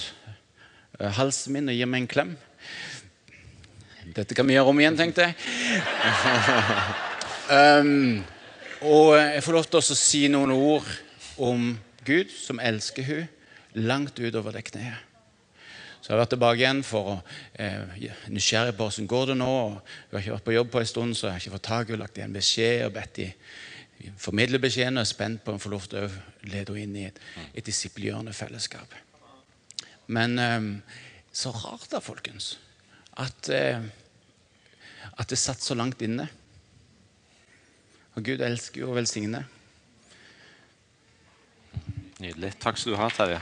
eh, 0.98 1.10
halsen 1.18 1.54
min 1.54 1.70
og 1.70 1.78
gir 1.78 1.90
meg 1.90 2.04
en 2.04 2.10
klem. 2.10 2.34
Dette 4.14 4.36
kan 4.36 4.46
vi 4.48 4.56
gjøre 4.56 4.72
om 4.72 4.80
igjen, 4.82 4.98
tenkte 5.00 5.30
jeg. 5.30 5.34
Um, 7.44 8.22
og 8.80 9.18
jeg 9.20 9.42
får 9.44 9.52
lov 9.52 9.66
til 9.68 9.76
å 9.82 9.96
si 10.00 10.20
noen 10.32 10.52
ord 10.54 10.86
om 11.36 11.74
Gud 12.08 12.30
som 12.32 12.56
elsker 12.56 13.04
hun 13.04 13.84
langt 13.84 14.16
utover 14.16 14.56
det 14.56 14.62
kneet. 14.70 14.96
Så 16.04 16.10
jeg 16.10 16.18
har 16.18 16.20
vært 16.20 16.34
tilbake 16.34 16.60
igjen 16.60 16.82
for 16.84 17.06
å 17.08 17.12
eh, 17.56 18.08
nysgjerrig 18.28 18.74
på 18.76 18.84
hvordan 18.90 19.06
går 19.08 19.30
det 19.30 19.36
nå. 19.40 19.52
Hun 19.72 20.10
har 20.12 20.20
ikke 20.20 20.34
vært 20.34 20.44
på 20.50 20.52
jobb 20.52 20.74
på 20.74 20.82
en 20.82 20.90
stund, 20.90 21.16
så 21.16 21.30
jeg 21.30 21.32
har 21.32 21.40
ikke 21.40 21.52
fått 21.54 21.64
tak 21.64 21.92
i. 21.94 21.96
Lagt 21.96 22.20
igjen 22.20 22.34
beskjed 22.36 22.82
og 22.84 22.92
bedt 22.98 23.20
de 23.22 23.28
formidle 24.20 24.60
beskjeden. 24.60 25.00
Og 25.00 25.06
er 25.06 25.08
spent 25.08 25.40
på 25.40 25.54
om 25.54 25.56
jeg 25.56 25.64
får 25.64 25.72
lov 25.72 25.88
til 25.88 26.04
å 26.04 26.12
lede 26.52 26.76
henne 26.76 26.84
inn 26.84 27.00
i 27.00 27.06
et, 27.08 27.22
et 27.56 27.64
disiplgjørende 27.64 28.36
fellesskap. 28.36 28.92
Men 30.12 30.36
eh, 30.44 30.70
så 31.32 31.56
rart 31.56 31.88
da, 31.96 32.04
folkens, 32.04 32.52
at, 33.16 33.48
eh, 33.48 33.80
at 35.16 35.32
det 35.32 35.40
satt 35.40 35.64
så 35.64 35.72
langt 35.72 36.04
inne. 36.04 36.28
Og 38.12 38.28
Gud 38.28 38.44
elsker 38.44 38.84
jo 38.84 38.92
å 38.92 39.00
velsigne. 39.00 39.46
Nydelig. 42.20 42.58
Takk 42.60 42.76
skal 42.76 42.92
du 42.92 43.00
ha, 43.00 43.08
Terje. 43.08 43.40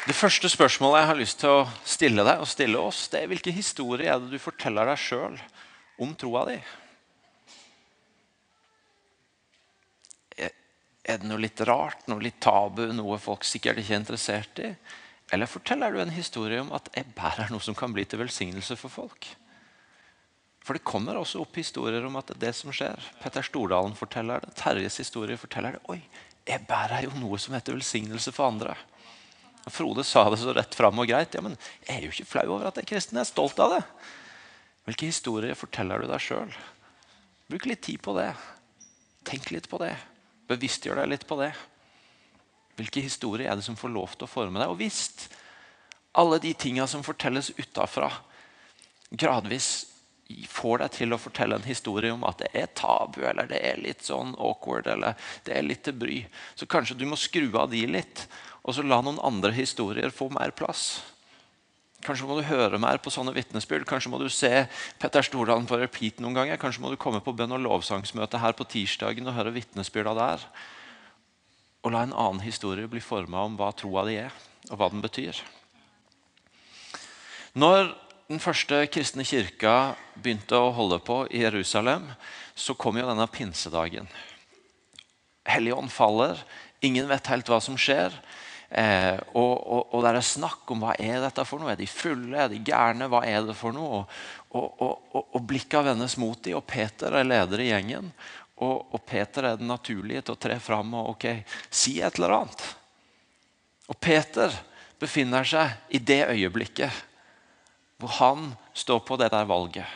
Det 0.00 0.14
første 0.16 0.48
spørsmålet 0.48 1.02
jeg 1.02 1.08
har 1.10 1.18
lyst 1.18 1.38
til 1.42 1.50
å 1.52 1.64
stille 1.84 2.24
deg 2.24 2.40
og 2.40 2.48
stille 2.48 2.80
oss, 2.80 3.02
det 3.12 3.20
er 3.20 3.28
hvilke 3.28 3.52
historier 3.52 4.14
er 4.14 4.22
det 4.22 4.30
du 4.32 4.40
forteller 4.40 4.88
deg 4.88 5.00
sjøl 5.00 5.36
om 6.00 6.14
troa 6.16 6.46
di? 6.48 6.56
Er- 10.40 11.18
det 11.20 11.28
noe 11.28 11.42
litt 11.42 11.60
rart, 11.68 12.06
noe 12.08 12.22
litt 12.22 12.40
tabu, 12.40 12.86
noe 12.94 13.18
folk 13.20 13.44
sikkert 13.44 13.82
ikke 13.82 13.92
er 13.92 14.00
interessert 14.00 14.62
i? 14.64 14.70
Eller 15.34 15.50
forteller 15.50 15.92
du 15.92 16.00
en 16.00 16.16
historie 16.16 16.60
om 16.62 16.72
at 16.72 16.88
jeg 16.96 17.12
bærer 17.16 17.52
noe 17.52 17.60
som 17.60 17.76
kan 17.76 17.92
bli 17.92 18.06
til 18.08 18.22
velsignelse 18.22 18.76
for 18.80 18.92
folk? 18.94 19.28
For 20.64 20.76
det 20.76 20.84
kommer 20.86 21.18
også 21.18 21.42
opp 21.42 21.56
historier 21.60 22.06
om 22.06 22.16
at 22.16 22.30
det 22.30 22.38
er 22.38 22.46
det 22.46 22.54
som 22.56 22.72
skjer. 22.72 22.96
Petter 23.20 23.44
Stordalen 23.44 23.96
forteller 23.98 24.40
det. 24.44 24.54
Terjes 24.56 24.96
historie 25.02 25.36
forteller 25.40 25.76
det. 25.76 25.82
Oi, 25.92 26.00
jeg 26.48 26.64
bærer 26.68 27.04
jo 27.04 27.12
noe 27.20 27.40
som 27.42 27.56
heter 27.56 27.76
velsignelse 27.76 28.32
for 28.32 28.48
andre. 28.48 28.76
Frode 29.68 30.04
sa 30.06 30.24
det 30.30 30.40
så 30.40 30.54
rett 30.56 30.74
fram 30.74 31.02
og 31.02 31.08
greit. 31.10 31.34
Ja, 31.36 31.42
men 31.44 31.56
jeg 31.84 31.96
er 31.96 32.06
jo 32.06 32.14
ikke 32.14 32.30
flau 32.32 32.46
over 32.54 32.70
at 32.70 32.78
jeg 32.80 32.86
er 32.86 32.92
kristen. 32.94 33.18
Jeg 33.18 33.26
er 33.26 33.32
stolt 33.32 33.60
av 33.60 33.76
det. 33.76 33.82
Hvilke 34.88 35.10
historier 35.10 35.58
forteller 35.58 36.00
du 36.00 36.08
deg 36.10 36.22
sjøl? 36.24 36.54
Bruk 37.50 37.66
litt 37.68 37.82
tid 37.84 38.00
på 38.02 38.14
det. 38.16 38.30
Tenk 39.28 39.50
litt 39.52 39.68
på 39.70 39.80
det. 39.82 39.92
Bevisstgjør 40.50 41.02
deg 41.02 41.12
litt 41.12 41.28
på 41.28 41.38
det. 41.42 41.52
Hvilke 42.80 43.04
historier 43.04 43.50
er 43.50 43.60
det 43.60 43.66
som 43.66 43.76
får 43.76 43.92
lov 43.92 44.16
til 44.16 44.26
å 44.26 44.30
forme 44.30 44.62
deg? 44.62 44.72
Og 44.72 44.80
hvis 44.80 45.28
alle 46.18 46.40
de 46.42 46.54
tinga 46.56 46.86
som 46.90 47.04
fortelles 47.06 47.52
utafra, 47.58 48.08
gradvis 49.10 49.90
får 50.48 50.84
deg 50.84 50.92
til 50.94 51.14
å 51.14 51.18
fortelle 51.18 51.58
en 51.58 51.66
historie 51.66 52.12
om 52.14 52.22
at 52.28 52.38
det 52.42 52.50
er 52.56 52.70
tabu, 52.78 53.20
eller 53.26 53.48
det 53.50 53.60
er 53.66 53.82
litt 53.82 54.04
sånn 54.06 54.36
awkward, 54.38 54.86
eller 54.90 55.18
det 55.46 55.56
er 55.56 55.66
litt 55.66 55.82
til 55.86 55.96
bry, 55.98 56.20
så 56.54 56.68
kanskje 56.70 56.98
du 57.00 57.06
må 57.10 57.18
skru 57.18 57.48
av 57.58 57.70
de 57.72 57.82
litt, 57.90 58.26
og 58.62 58.76
så 58.76 58.84
la 58.84 59.00
noen 59.02 59.20
andre 59.24 59.52
historier 59.56 60.12
få 60.14 60.28
mer 60.32 60.52
plass. 60.56 61.00
Kanskje 62.00 62.24
må 62.24 62.38
du 62.38 62.46
høre 62.48 62.80
mer 62.80 62.96
på 63.02 63.12
sånne 63.12 63.34
vitnesbyrd. 63.36 63.84
Kanskje 63.88 64.10
må 64.12 64.20
du 64.20 64.28
se 64.32 64.64
Petter 65.00 65.24
Stordalen 65.24 65.68
på 65.68 65.76
repeat 65.76 66.20
noen 66.22 66.38
ganger. 66.38 66.60
Kanskje 66.60 66.80
må 66.80 66.92
du 66.92 66.96
komme 67.00 67.20
på 67.20 67.34
bønn- 67.36 67.52
og 67.52 67.60
lovsangsmøte 67.60 68.40
her 68.40 68.56
på 68.56 68.64
tirsdagen 68.64 69.28
og 69.28 69.36
høre 69.36 69.52
vitnesbyrda 69.52 70.14
der. 70.16 70.46
Og 71.84 71.92
la 71.92 72.04
en 72.06 72.16
annen 72.16 72.40
historie 72.44 72.88
bli 72.88 73.02
forma 73.04 73.44
om 73.44 73.56
hva 73.60 73.68
troa 73.76 74.06
di 74.08 74.16
er, 74.20 74.32
og 74.70 74.80
hva 74.80 74.88
den 74.92 75.04
betyr. 75.04 75.36
Når 77.52 77.92
den 78.30 78.40
første 78.40 78.84
kristne 78.92 79.24
kirka 79.26 79.96
begynte 80.14 80.56
å 80.56 80.72
holde 80.76 81.00
på 81.04 81.24
i 81.34 81.42
Jerusalem, 81.42 82.06
så 82.54 82.76
kom 82.78 82.96
jo 82.96 83.08
denne 83.08 83.26
pinsedagen. 83.28 84.08
Helligånd 85.48 85.92
faller, 85.92 86.40
ingen 86.84 87.08
vet 87.10 87.28
helt 87.32 87.48
hva 87.50 87.58
som 87.64 87.76
skjer. 87.80 88.14
Eh, 88.70 89.16
og, 89.34 89.54
og, 89.66 89.94
og 89.94 90.04
det 90.04 90.12
er 90.14 90.22
snakk 90.22 90.68
om 90.70 90.84
hva 90.84 90.94
er 91.02 91.18
dette 91.24 91.44
for 91.48 91.62
noe. 91.62 91.72
Er 91.72 91.80
de 91.80 91.88
fulle? 91.90 92.36
Er 92.38 92.50
de 92.52 92.60
gærne? 92.62 93.08
Hva 93.10 93.24
er 93.26 93.42
det 93.48 93.56
for 93.58 93.74
noe? 93.74 94.04
Og, 94.54 94.82
og, 94.82 95.24
og 95.24 95.40
blikka 95.46 95.82
vendes 95.86 96.16
mot 96.20 96.38
dem, 96.44 96.58
og 96.58 96.66
Peter 96.70 97.14
er 97.18 97.26
leder 97.26 97.62
i 97.62 97.70
gjengen. 97.70 98.12
Og, 98.60 98.98
Peter 99.08 99.46
er 99.48 99.56
den 99.56 99.70
naturlige 99.70 100.26
til 100.26 100.36
å 100.36 100.40
tre 100.40 100.58
fram 100.60 100.92
og 100.98 101.14
ok, 101.14 101.26
si 101.72 101.96
et 102.04 102.18
eller 102.18 102.34
annet. 102.36 102.64
Og 103.88 103.96
Peter 103.96 104.52
befinner 105.00 105.46
seg 105.48 105.96
i 105.96 106.02
det 106.02 106.26
øyeblikket 106.28 107.06
hvor 108.00 108.12
han 108.18 108.50
står 108.76 109.00
på 109.08 109.16
det 109.20 109.30
der 109.32 109.48
valget. 109.48 109.88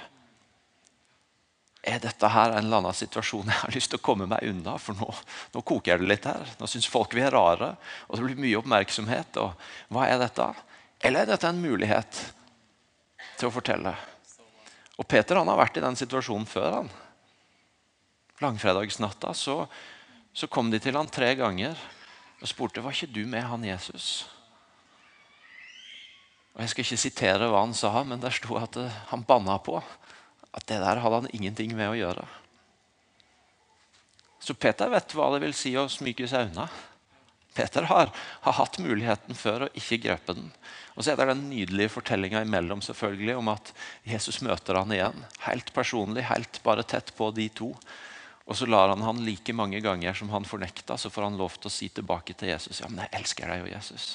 Er 1.84 2.00
dette 2.00 2.28
her 2.32 2.54
en 2.54 2.62
eller 2.62 2.80
annen 2.80 2.96
situasjon 2.96 3.50
jeg 3.50 3.60
har 3.60 3.74
lyst 3.76 3.90
til 3.92 4.00
å 4.00 4.04
komme 4.04 4.24
meg 4.28 4.46
unna? 4.48 4.78
For 4.80 4.96
nå, 4.96 5.10
nå 5.52 5.62
koker 5.68 6.00
det 6.00 6.08
litt 6.08 6.28
her. 6.28 6.48
Nå 6.56 6.68
syns 6.70 6.88
folk 6.88 7.12
vi 7.12 7.20
er 7.20 7.34
rare, 7.34 7.74
og 8.08 8.16
det 8.16 8.24
blir 8.24 8.40
mye 8.40 8.60
oppmerksomhet. 8.62 9.36
og 9.42 9.52
Hva 9.92 10.06
er 10.08 10.22
dette? 10.22 10.48
Eller 11.04 11.24
er 11.24 11.34
dette 11.34 11.50
en 11.50 11.60
mulighet 11.60 12.20
til 13.36 13.50
å 13.50 13.52
fortelle? 13.52 13.92
Og 14.96 15.04
Peter 15.10 15.36
han 15.36 15.50
har 15.50 15.60
vært 15.60 15.76
i 15.76 15.84
den 15.84 15.98
situasjonen 15.98 16.48
før. 16.48 16.78
han. 16.80 16.88
Langfredagsnatta 18.40 19.34
så, 19.36 19.66
så 20.32 20.48
kom 20.48 20.72
de 20.72 20.80
til 20.80 20.96
han 20.96 21.10
tre 21.12 21.34
ganger 21.36 21.76
og 22.40 22.48
spurte 22.48 22.82
var 22.84 22.96
ikke 22.96 23.12
du 23.12 23.26
med 23.28 23.44
han 23.44 23.64
Jesus. 23.64 24.24
Og 26.54 26.62
Jeg 26.62 26.72
skal 26.72 26.84
ikke 26.86 27.02
sitere 27.02 27.50
hva 27.50 27.60
han 27.64 27.76
sa, 27.76 27.92
men 28.06 28.22
der 28.22 28.32
sto 28.34 28.56
at 28.60 28.76
eh, 28.78 28.98
han 29.10 29.24
banna 29.26 29.58
på 29.58 29.76
at 30.54 30.66
det 30.70 30.80
der 30.82 31.02
hadde 31.02 31.23
han 31.23 31.30
ingenting 31.34 31.75
med 31.76 31.90
å 31.90 31.99
gjøre. 31.99 32.25
Så 34.44 34.54
Peter 34.54 34.90
vet 34.92 35.14
hva 35.16 35.30
det 35.32 35.40
vil 35.42 35.56
si 35.56 35.73
å 35.80 35.88
smyge 35.90 36.28
seg 36.30 36.50
unna. 36.50 36.68
Peter 37.54 37.87
har, 37.87 38.11
har 38.44 38.56
hatt 38.58 38.80
muligheten 38.82 39.37
før 39.38 39.66
og 39.66 39.76
ikke 39.78 40.00
grepet 40.04 40.40
den. 40.40 40.50
Og 40.94 41.04
så 41.04 41.12
er 41.12 41.20
det 41.20 41.28
den 41.30 41.46
nydelige 41.49 41.92
fortellinga 41.94 42.42
imellom 42.44 42.82
selvfølgelig 42.82 43.37
om 43.38 43.50
at 43.52 43.70
Jesus 44.06 44.40
møter 44.44 44.78
han 44.78 44.92
igjen. 44.94 45.23
Helt 45.46 45.70
personlig, 45.75 46.26
helt 46.28 46.58
bare 46.66 46.84
tett 46.87 47.14
på 47.16 47.30
de 47.34 47.46
to. 47.54 47.70
Og 48.44 48.58
så 48.58 48.68
lar 48.68 48.90
han 48.92 49.02
han 49.06 49.23
like 49.25 49.54
mange 49.56 49.80
ganger 49.80 50.18
som 50.18 50.32
han 50.34 50.44
fornekta, 50.44 50.99
så 51.00 51.11
får 51.11 51.30
han 51.30 51.38
lov 51.40 51.56
til 51.56 51.70
å 51.70 51.73
si 51.73 51.88
tilbake 51.94 52.37
til 52.37 52.50
Jesus 52.52 52.82
ja, 52.82 52.90
men 52.90 53.06
jeg 53.06 53.23
elsker 53.23 53.49
deg 53.49 53.62
jo, 53.62 53.70
Jesus. 53.73 54.08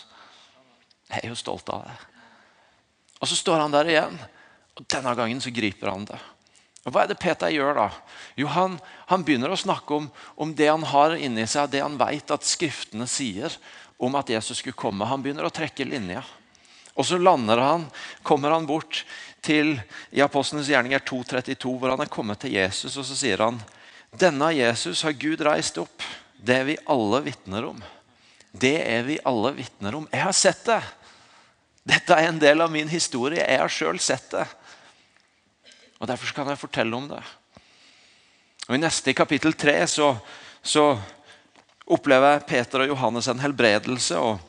Jeg 1.10 1.24
er 1.24 1.31
jo 1.31 1.39
stolt 1.39 1.72
av 1.74 1.88
deg. 1.88 2.03
Og 3.19 3.31
så 3.31 3.39
står 3.39 3.63
han 3.63 3.74
der 3.74 3.89
igjen, 3.89 4.19
Og 4.79 4.88
Denne 4.88 5.13
gangen 5.17 5.41
så 5.43 5.51
griper 5.53 5.91
han 5.91 6.07
det. 6.07 6.19
Og 6.88 6.93
Hva 6.95 7.03
er 7.03 7.12
det 7.12 7.19
Peter 7.19 7.51
gjør 7.51 7.75
da? 7.75 7.88
Jo, 8.39 8.48
Han, 8.55 8.79
han 9.12 9.25
begynner 9.27 9.51
å 9.51 9.59
snakke 9.59 9.98
om, 9.98 10.09
om, 10.39 10.53
det 10.55 10.69
han 10.71 10.86
har 10.88 11.17
inni 11.19 11.45
seg, 11.48 11.71
det 11.74 11.83
han 11.83 12.00
vet 12.00 12.31
at 12.31 12.48
Skriftene 12.48 13.07
sier 13.09 13.53
om 14.00 14.15
at 14.15 14.31
Jesus 14.31 14.62
skulle 14.62 14.79
komme. 14.79 15.07
Han 15.09 15.21
begynner 15.21 15.45
å 15.45 15.53
trekke 15.53 15.88
linja. 15.88 16.24
Og 16.95 17.05
så 17.05 17.19
lander 17.19 17.59
han, 17.62 17.86
kommer 18.24 18.55
han 18.55 18.67
bort 18.67 19.03
til 19.43 19.75
i 20.12 20.24
Apostlenes 20.24 20.71
gjerninger 20.71 21.03
2.32, 21.07 21.75
hvor 21.79 21.93
han 21.93 22.03
er 22.03 22.12
kommet 22.12 22.41
til 22.43 22.55
Jesus, 22.57 22.98
og 23.00 23.05
så 23.07 23.15
sier 23.15 23.43
han 23.43 23.59
denne 24.09 24.50
Jesus 24.57 25.03
har 25.05 25.13
Gud 25.13 25.41
reist 25.45 25.77
opp. 25.77 26.01
Det 26.33 26.55
er 26.55 26.65
vi 26.65 26.77
alle 26.89 27.21
vitner 27.27 27.67
om. 27.69 27.81
Det 28.51 28.79
er 28.81 29.03
vi 29.05 29.19
alle 29.27 29.51
vitner 29.53 30.00
om. 30.00 30.07
Jeg 30.09 30.24
har 30.25 30.33
sett 30.33 30.63
det. 30.65 30.79
Dette 31.86 32.15
er 32.15 32.29
en 32.29 32.41
del 32.41 32.63
av 32.65 32.71
min 32.74 32.89
historie. 32.89 33.43
Jeg 33.43 33.62
har 33.62 33.71
sjøl 33.71 34.00
sett 34.01 34.31
det. 34.33 34.48
Og 36.00 36.08
Derfor 36.08 36.34
kan 36.36 36.50
jeg 36.51 36.62
fortelle 36.62 36.96
om 36.96 37.08
det. 37.12 37.22
Og 38.70 38.75
I 38.75 38.82
neste 38.82 39.15
kapittel 39.18 39.56
tre 39.58 39.82
så, 39.89 40.13
så 40.62 40.94
opplever 41.89 42.46
Peter 42.48 42.86
og 42.86 42.94
Johannes 42.94 43.27
en 43.27 43.41
helbredelse. 43.44 44.20
og 44.20 44.46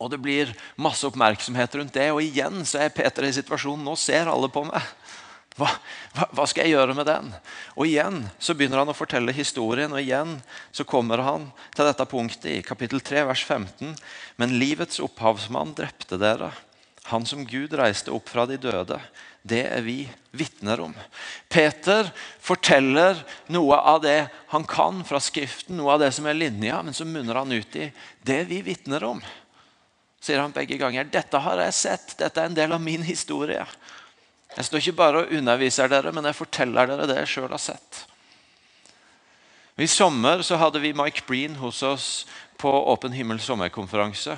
og 0.00 0.08
det 0.08 0.20
blir 0.22 0.52
masse 0.80 1.04
oppmerksomhet 1.04 1.74
rundt 1.76 1.92
det. 1.92 2.06
Og 2.14 2.22
igjen 2.24 2.62
så 2.64 2.86
er 2.86 2.94
Peter 2.94 3.26
i 3.28 3.34
situasjonen 3.36 3.84
nå 3.84 3.98
ser 4.00 4.30
alle 4.32 4.48
på 4.48 4.62
meg. 4.64 4.80
Hva, 5.58 5.68
hva, 6.14 6.28
hva, 6.32 6.46
skal 6.48 6.64
jeg 6.64 6.72
gjøre 6.72 6.94
med 6.96 7.04
den? 7.04 7.26
Og 7.74 7.84
igjen 7.84 8.22
så 8.40 8.54
begynner 8.56 8.80
han 8.80 8.92
å 8.92 8.96
fortelle 8.96 9.34
historien, 9.36 9.92
og 9.92 10.00
igjen 10.00 10.38
så 10.72 10.86
kommer 10.88 11.20
han 11.26 11.50
til 11.74 11.84
dette 11.84 12.06
punktet 12.08 12.48
i 12.48 12.62
kapittel 12.64 13.02
3, 13.04 13.26
vers 13.28 13.42
15. 13.44 13.92
Men 14.40 14.56
livets 14.62 15.02
opphavsmann 15.04 15.74
drepte 15.76 16.16
dere, 16.22 16.48
han 17.10 17.26
som 17.26 17.44
Gud 17.46 17.74
reiste 17.76 18.12
opp 18.14 18.30
fra 18.30 18.46
de 18.48 18.56
døde. 18.60 18.98
Det 19.42 19.62
er 19.66 19.82
vi 19.84 20.04
vitner 20.36 20.80
om. 20.84 20.94
Peter 21.48 22.10
forteller 22.42 23.18
noe 23.52 23.78
av 23.78 24.02
det 24.04 24.28
han 24.52 24.66
kan 24.68 25.04
fra 25.08 25.20
Skriften, 25.22 25.78
noe 25.80 25.94
av 25.96 26.04
det 26.04 26.10
som 26.16 26.28
er 26.28 26.38
linja, 26.38 26.82
men 26.84 26.96
så 26.96 27.08
munner 27.08 27.40
han 27.40 27.52
ut 27.52 27.76
i 27.76 27.88
det 28.26 28.42
vi 28.50 28.60
vitner 28.66 29.04
om 29.08 29.22
sier 30.20 30.40
han 30.40 30.52
begge 30.52 30.76
ganger. 30.80 31.08
Dette 31.08 31.40
har 31.40 31.62
jeg 31.64 31.76
sett. 31.76 32.14
Dette 32.20 32.42
er 32.42 32.50
en 32.50 32.56
del 32.56 32.76
av 32.76 32.82
min 32.82 33.02
historie. 33.06 33.64
Jeg 34.56 34.66
står 34.66 34.82
ikke 34.82 34.98
bare 34.98 35.24
og 35.24 35.34
underviser 35.36 35.90
dere, 35.90 36.12
men 36.12 36.26
jeg 36.28 36.38
forteller 36.38 36.90
dere 36.90 37.08
det 37.08 37.20
jeg 37.22 37.34
sjøl 37.36 37.52
har 37.52 37.62
sett. 37.62 38.04
I 39.80 39.88
sommer 39.88 40.42
så 40.44 40.58
hadde 40.60 40.82
vi 40.82 40.92
Mike 40.92 41.24
Breen 41.24 41.54
hos 41.56 41.80
oss 41.86 42.08
på 42.60 42.68
Åpen 42.92 43.14
himmel 43.16 43.40
sommerkonferanse. 43.40 44.36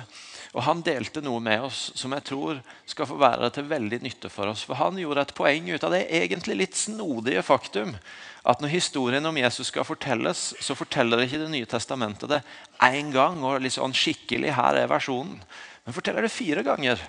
Og 0.53 0.61
Han 0.67 0.83
delte 0.85 1.21
noe 1.25 1.41
med 1.41 1.63
oss 1.65 1.87
som 1.97 2.13
jeg 2.13 2.25
tror 2.29 2.59
skal 2.85 3.07
få 3.09 3.17
være 3.17 3.49
til 3.55 3.65
veldig 3.69 3.99
nytte 4.03 4.29
for 4.29 4.51
oss. 4.51 4.61
For 4.67 4.77
Han 4.77 4.99
gjorde 5.01 5.25
et 5.25 5.33
poeng 5.37 5.71
ut 5.73 5.83
av 5.83 5.95
det 5.95 6.05
egentlig 6.13 6.59
litt 6.59 6.77
snodige 6.77 7.41
faktum 7.45 7.95
at 8.43 8.61
når 8.61 8.73
historien 8.73 9.25
om 9.25 9.37
Jesus 9.39 9.71
skal 9.71 9.87
fortelles, 9.87 10.51
så 10.59 10.75
forteller 10.75 11.23
ikke 11.23 11.39
Det 11.39 11.49
nye 11.49 11.69
testamentet 11.69 12.29
det 12.29 12.41
én 12.79 13.11
gang. 13.11 13.41
og 13.43 13.61
liksom 13.61 13.93
skikkelig, 13.93 14.53
her 14.53 14.75
er 14.75 14.87
versjonen. 14.87 15.41
Men 15.85 15.93
forteller 15.93 16.21
det 16.21 16.31
fire 16.31 16.63
ganger. 16.63 16.99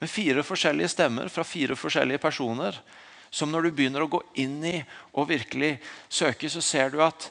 Med 0.00 0.10
fire 0.10 0.42
forskjellige 0.42 0.88
stemmer 0.88 1.28
fra 1.28 1.44
fire 1.44 1.76
forskjellige 1.76 2.18
personer. 2.18 2.74
Som 3.30 3.52
når 3.52 3.62
du 3.62 3.70
begynner 3.70 4.02
å 4.02 4.10
gå 4.10 4.22
inn 4.34 4.64
i 4.64 4.84
og 5.12 5.28
virkelig 5.28 5.78
søke, 6.08 6.48
så 6.50 6.60
ser 6.60 6.90
du 6.90 7.02
at 7.02 7.30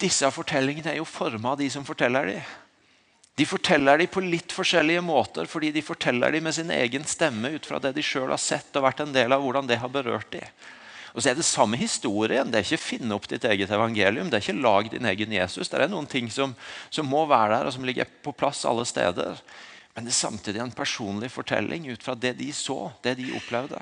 disse 0.00 0.26
fortellingene 0.30 0.90
er 0.90 0.96
jo 0.96 1.04
forma 1.04 1.52
av 1.52 1.58
de 1.58 1.68
som 1.70 1.84
forteller 1.84 2.26
dem. 2.26 2.42
De 3.38 3.46
forteller 3.46 4.00
dem 4.00 4.10
på 4.10 4.22
litt 4.24 4.52
forskjellige 4.54 5.02
måter 5.04 5.46
fordi 5.46 5.70
de 5.74 5.84
forteller 5.84 6.34
dem 6.34 6.48
med 6.48 6.56
sin 6.56 6.72
egen 6.74 7.04
stemme 7.06 7.52
ut 7.54 7.68
fra 7.68 7.78
det 7.82 7.94
de 7.94 8.02
sjøl 8.02 8.32
har 8.32 8.42
sett 8.42 8.74
og 8.76 8.86
vært 8.88 9.04
en 9.04 9.14
del 9.14 9.34
av 9.34 9.44
hvordan 9.44 9.68
det 9.70 9.78
har 9.78 9.92
berørt 9.94 10.32
dem. 10.34 10.46
Og 11.14 11.22
så 11.22 11.30
er 11.30 11.38
det 11.38 11.46
samme 11.46 11.78
historien. 11.80 12.50
Det 12.50 12.60
er 12.60 12.66
ikke 12.66 12.82
finne 12.82 13.16
opp 13.16 13.28
ditt 13.30 13.46
eget 13.48 13.70
evangelium. 13.74 14.28
Det 14.30 14.38
er 14.38 14.44
ikke 14.44 14.62
lag 14.62 14.90
din 14.92 15.08
egen 15.08 15.32
Jesus. 15.34 15.70
Det 15.70 15.80
er 15.80 15.90
noen 15.90 16.06
ting 16.10 16.28
som, 16.30 16.52
som 16.94 17.08
må 17.10 17.24
være 17.26 17.56
der, 17.56 17.70
og 17.70 17.74
som 17.74 17.86
ligger 17.86 18.10
på 18.22 18.34
plass 18.36 18.64
alle 18.68 18.84
steder. 18.86 19.40
Men 19.96 20.06
det 20.06 20.12
er 20.12 20.18
samtidig 20.18 20.62
en 20.62 20.74
personlig 20.74 21.32
fortelling 21.34 21.88
ut 21.90 22.04
fra 22.04 22.14
det 22.14 22.36
de 22.38 22.52
så, 22.54 22.92
det 23.02 23.16
de 23.18 23.32
opplevde. 23.34 23.80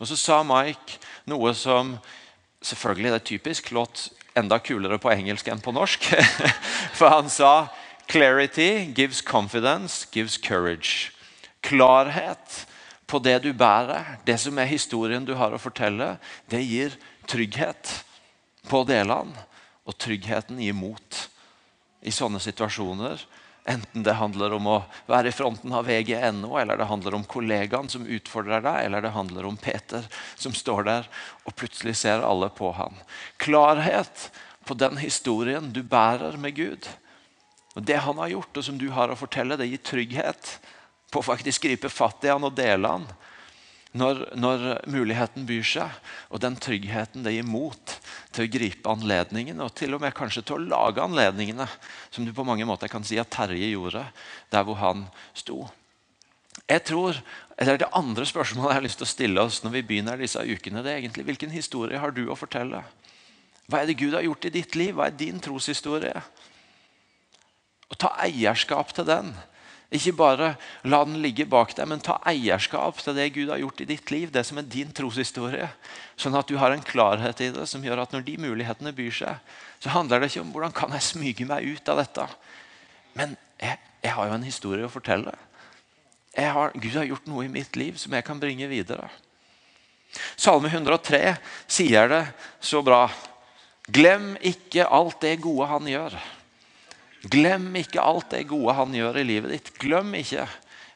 Og 0.00 0.08
Så 0.08 0.18
sa 0.18 0.40
Mike 0.42 0.98
noe 1.30 1.52
som 1.54 1.94
selvfølgelig 2.64 3.12
det 3.12 3.20
er 3.20 3.28
typisk 3.30 3.70
låt 3.76 4.08
enda 4.36 4.58
kulere 4.58 4.98
på 4.98 5.12
engelsk 5.12 5.46
enn 5.52 5.62
på 5.62 5.74
norsk. 5.76 6.10
For 6.98 7.12
han 7.12 7.30
sa 7.30 7.68
'Clarity 8.06 8.92
gives 8.94 9.20
confidence, 9.20 10.06
gives 10.12 10.38
courage'. 10.38 11.10
Klarhet 11.60 12.66
på 13.06 13.18
det 13.18 13.42
du 13.42 13.52
bærer, 13.52 14.18
det 14.24 14.38
som 14.40 14.58
er 14.58 14.70
historien 14.70 15.24
du 15.24 15.34
har 15.34 15.54
å 15.54 15.58
fortelle, 15.58 16.16
det 16.50 16.62
gir 16.62 16.94
trygghet 17.26 18.04
på 18.68 18.84
delene. 18.86 19.34
Og 19.86 19.94
tryggheten 19.98 20.58
gir 20.58 20.74
mot 20.74 21.28
i 22.02 22.10
sånne 22.10 22.40
situasjoner 22.42 23.22
Enten 23.66 24.04
det 24.06 24.14
handler 24.14 24.52
om 24.54 24.66
å 24.70 24.74
være 25.10 25.32
i 25.32 25.34
fronten 25.34 25.72
av 25.74 25.88
VG.no, 25.88 26.52
eller 26.60 26.78
det 26.78 26.86
handler 26.86 27.16
om 27.18 27.24
kollegaen 27.26 27.88
som 27.90 28.04
utfordrer 28.06 28.62
deg, 28.62 28.76
eller 28.86 29.02
det 29.02 29.10
handler 29.10 29.48
om 29.48 29.56
Peter 29.58 30.06
som 30.38 30.54
står 30.54 30.86
der 30.86 31.08
og 31.42 31.56
plutselig 31.58 31.96
ser 31.98 32.22
alle 32.22 32.46
på 32.54 32.70
han. 32.78 32.94
Klarhet 33.42 34.28
på 34.66 34.76
den 34.78 35.00
historien 35.02 35.72
du 35.74 35.82
bærer 35.82 36.38
med 36.38 36.54
Gud. 36.54 36.86
Og 37.76 37.84
Det 37.84 37.98
han 38.00 38.18
har 38.18 38.32
gjort, 38.32 38.56
og 38.56 38.64
som 38.64 38.78
du 38.80 38.88
har 38.90 39.12
å 39.12 39.18
fortelle, 39.18 39.58
det 39.60 39.68
gir 39.68 39.84
trygghet 39.84 40.56
på 41.12 41.20
å 41.20 41.28
faktisk 41.28 41.68
gripe 41.68 41.92
fatt 41.92 42.24
i 42.24 42.32
han 42.32 42.44
og 42.48 42.56
dele 42.56 42.88
han 42.88 43.04
når, 43.96 44.22
når, 44.36 44.64
muligheten 44.92 45.46
byr 45.48 45.64
seg. 45.66 45.96
Og 46.32 46.40
den 46.42 46.56
tryggheten 46.60 47.24
det 47.24 47.36
gir 47.36 47.46
mot 47.46 47.96
til 48.34 48.44
å 48.44 48.52
gripe 48.52 48.92
anledningene, 48.92 49.64
og 49.64 49.74
til 49.76 49.96
og 49.96 50.04
med 50.04 50.16
kanskje 50.16 50.44
til 50.46 50.58
å 50.58 50.66
lage 50.66 51.04
anledningene, 51.04 51.68
som 52.10 52.26
du 52.26 52.32
på 52.36 52.46
mange 52.46 52.66
måter 52.68 52.92
kan 52.92 53.04
si 53.06 53.20
at 53.20 53.32
Terje 53.32 53.72
gjorde 53.72 54.04
der 54.52 54.66
hvor 54.66 54.80
han 54.82 55.06
sto. 55.36 55.64
Jeg 56.66 56.82
tror, 56.88 57.18
eller 57.56 57.78
Det 57.78 57.92
andre 57.94 58.26
spørsmålet 58.26 58.72
jeg 58.72 58.80
har 58.80 58.86
lyst 58.88 58.98
til 59.00 59.06
å 59.06 59.14
stille 59.14 59.42
oss 59.44 59.62
når 59.62 59.78
vi 59.78 59.86
begynner 59.90 60.20
disse 60.20 60.40
ukene, 60.40 60.82
det 60.82 60.92
er 60.92 61.00
egentlig 61.00 61.26
hvilken 61.28 61.52
historie 61.52 62.00
har 62.00 62.12
du 62.12 62.26
å 62.28 62.38
fortelle? 62.38 62.82
Hva 63.66 63.80
er 63.80 63.88
det 63.88 63.98
Gud 63.98 64.14
har 64.14 64.24
gjort 64.24 64.46
i 64.46 64.54
ditt 64.54 64.76
liv? 64.78 64.94
Hva 64.94 65.08
er 65.08 65.18
din 65.18 65.40
troshistorie? 65.42 66.22
Og 67.92 67.98
Ta 68.00 68.12
eierskap 68.24 68.92
til 68.96 69.06
den. 69.08 69.30
Ikke 69.94 70.16
bare 70.18 70.48
la 70.82 70.98
den 71.06 71.20
ligge 71.22 71.44
bak 71.46 71.70
deg, 71.78 71.86
men 71.86 72.02
ta 72.02 72.16
eierskap 72.26 72.98
til 72.98 73.14
det 73.14 73.28
Gud 73.36 73.52
har 73.52 73.60
gjort 73.62 73.84
i 73.84 73.86
ditt 73.86 74.10
liv. 74.10 74.32
Det 74.34 74.42
som 74.46 74.58
er 74.58 74.66
din 74.66 74.90
troshistorie. 74.90 75.68
Sånn 76.18 76.34
at 76.34 76.50
du 76.50 76.56
har 76.58 76.74
en 76.74 76.82
klarhet 76.82 77.40
i 77.44 77.52
det 77.54 77.68
som 77.70 77.84
gjør 77.86 78.02
at 78.02 78.14
når 78.14 78.24
de 78.26 78.34
mulighetene 78.42 78.94
byr 78.96 79.14
seg, 79.14 79.52
så 79.78 79.92
handler 79.94 80.20
det 80.20 80.32
ikke 80.32 80.42
om 80.42 80.50
hvordan 80.54 80.74
kan 80.74 80.96
jeg 80.96 81.06
smyge 81.06 81.46
meg 81.46 81.68
ut 81.70 81.92
av 81.92 82.02
dette. 82.02 82.26
Men 83.14 83.36
jeg, 83.62 83.78
jeg 84.02 84.16
har 84.16 84.26
jo 84.26 84.34
en 84.40 84.48
historie 84.48 84.88
å 84.88 84.92
fortelle. 84.92 85.36
Har, 86.36 86.74
Gud 86.74 86.98
har 86.98 87.06
gjort 87.06 87.30
noe 87.30 87.46
i 87.46 87.52
mitt 87.52 87.78
liv 87.78 87.94
som 88.00 88.12
jeg 88.12 88.26
kan 88.26 88.42
bringe 88.42 88.66
videre. 88.68 89.06
Salme 90.36 90.68
103 90.68 91.36
sier 91.70 92.10
det 92.10 92.24
så 92.60 92.82
bra. 92.84 93.06
Glem 93.86 94.34
ikke 94.42 94.88
alt 94.90 95.22
det 95.22 95.38
gode 95.44 95.70
han 95.70 95.86
gjør. 95.88 96.18
Glem 97.26 97.68
ikke 97.80 98.04
alt 98.04 98.30
det 98.34 98.46
gode 98.50 98.74
han 98.76 98.94
gjør 98.94 99.18
i 99.20 99.26
livet 99.26 99.54
ditt. 99.54 99.70
Glem 99.80 100.14
ikke. 100.18 100.46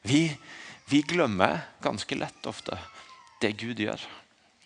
Vi, 0.06 0.28
vi 0.90 1.02
glemmer 1.06 1.64
ganske 1.82 2.18
lett 2.18 2.46
ofte 2.48 2.78
det 3.40 3.54
Gud 3.60 3.80
gjør. 3.80 4.00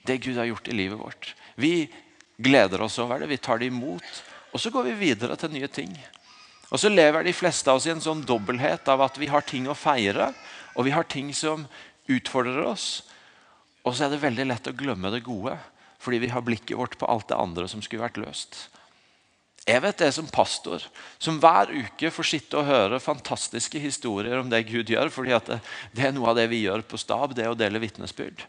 Det 0.05 0.19
Gud 0.25 0.37
har 0.37 0.51
gjort 0.51 0.69
i 0.69 0.77
livet 0.77 0.99
vårt. 0.99 1.31
Vi 1.55 1.87
gleder 2.37 2.83
oss 2.83 2.99
over 2.99 3.23
det, 3.23 3.31
vi 3.31 3.39
tar 3.39 3.63
det 3.63 3.71
imot, 3.71 4.05
og 4.53 4.61
så 4.61 4.71
går 4.75 4.91
vi 4.91 4.99
videre 5.07 5.37
til 5.39 5.53
nye 5.55 5.71
ting. 5.71 5.95
Og 6.75 6.81
så 6.83 6.91
lever 6.91 7.25
de 7.25 7.35
fleste 7.37 7.71
av 7.71 7.79
oss 7.79 7.87
i 7.87 7.93
en 7.95 8.03
sånn 8.03 8.25
dobbelthet 8.27 8.89
av 8.91 9.05
at 9.07 9.19
vi 9.21 9.31
har 9.31 9.47
ting 9.47 9.69
å 9.71 9.79
feire, 9.79 10.33
og 10.75 10.89
vi 10.89 10.95
har 10.95 11.07
ting 11.07 11.31
som 11.37 11.69
utfordrer 12.11 12.65
oss. 12.67 13.05
Og 13.87 13.95
så 13.95 14.07
er 14.07 14.15
det 14.15 14.25
veldig 14.25 14.49
lett 14.49 14.71
å 14.71 14.77
glemme 14.77 15.13
det 15.15 15.23
gode, 15.27 15.55
fordi 16.03 16.25
vi 16.25 16.33
har 16.35 16.45
blikket 16.45 16.77
vårt 16.77 16.99
på 16.99 17.09
alt 17.09 17.29
det 17.31 17.39
andre 17.39 17.69
som 17.71 17.83
skulle 17.85 18.05
vært 18.05 18.19
løst. 18.21 18.67
Jeg 19.65 19.81
vet 19.81 20.03
det 20.03 20.11
som 20.13 20.27
pastor, 20.29 20.83
som 21.17 21.39
hver 21.41 21.71
uke 21.73 22.11
får 22.13 22.27
sitte 22.29 22.59
og 22.61 22.69
høre 22.69 23.01
fantastiske 23.01 23.81
historier 23.81 24.37
om 24.37 24.51
det 24.53 24.67
Gud 24.69 24.93
gjør. 24.93 25.09
fordi 25.09 25.33
det, 25.47 25.61
det, 25.93 26.05
er 26.05 26.13
noe 26.13 26.29
av 26.33 26.37
det 26.37 26.51
vi 26.53 26.67
gjør 26.67 26.85
på 26.85 27.01
stab, 27.01 27.33
det 27.35 27.49
å 27.49 27.57
dele 27.57 27.81
vitnesbyrd. 27.81 28.45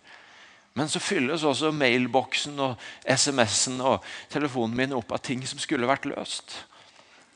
Men 0.75 0.91
så 0.91 0.99
fylles 0.99 1.45
også 1.47 1.71
mailboksen 1.71 2.60
og 2.60 2.82
SMS-en 3.08 3.80
og 3.80 4.04
telefonen 4.28 4.75
min 4.75 4.95
opp 4.97 5.13
av 5.15 5.23
ting 5.23 5.45
som 5.47 5.60
skulle 5.60 5.88
vært 5.88 6.08
løst. 6.12 6.51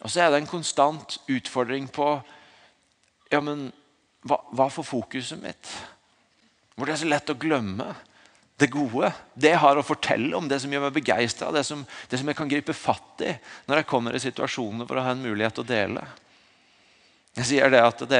Og 0.03 0.11
så 0.11 0.25
er 0.25 0.33
det 0.33 0.41
en 0.41 0.51
konstant 0.51 1.15
utfordring 1.31 1.87
på 1.87 2.09
ja, 3.31 3.39
men 3.39 3.69
hva, 4.27 4.41
hva 4.51 4.67
får 4.67 4.89
fokuset 4.89 5.39
mitt? 5.39 5.71
Hvor 6.75 6.87
det 6.87 6.97
er 6.97 7.03
så 7.05 7.07
lett 7.07 7.31
å 7.31 7.39
glemme 7.39 7.93
det 8.59 8.69
gode, 8.73 9.11
det 9.39 9.53
jeg 9.53 9.61
har 9.61 9.79
å 9.79 9.85
fortelle 9.85 10.35
om, 10.37 10.47
det 10.51 10.59
som 10.61 10.71
gjør 10.73 10.87
meg 10.87 10.97
begeistra, 10.97 11.51
det, 11.55 11.63
det, 11.63 12.19
som 12.19 12.31
jeg 12.31 12.37
kan 12.37 12.49
gripe 12.51 12.75
fatt 12.75 13.23
i 13.23 13.35
når 13.69 13.81
jeg 13.81 13.89
kommer 13.89 14.15
i 14.15 14.21
situasjoner 14.23 14.89
for 14.89 14.99
å 14.99 15.05
ha 15.05 15.13
en 15.15 15.23
mulighet 15.23 15.55
til 15.57 15.65
å 15.65 15.69
dele. 15.69 16.03
Jeg 17.39 17.47
sier 17.47 17.71
det 17.71 17.79
at 17.79 18.01
det, 18.09 18.19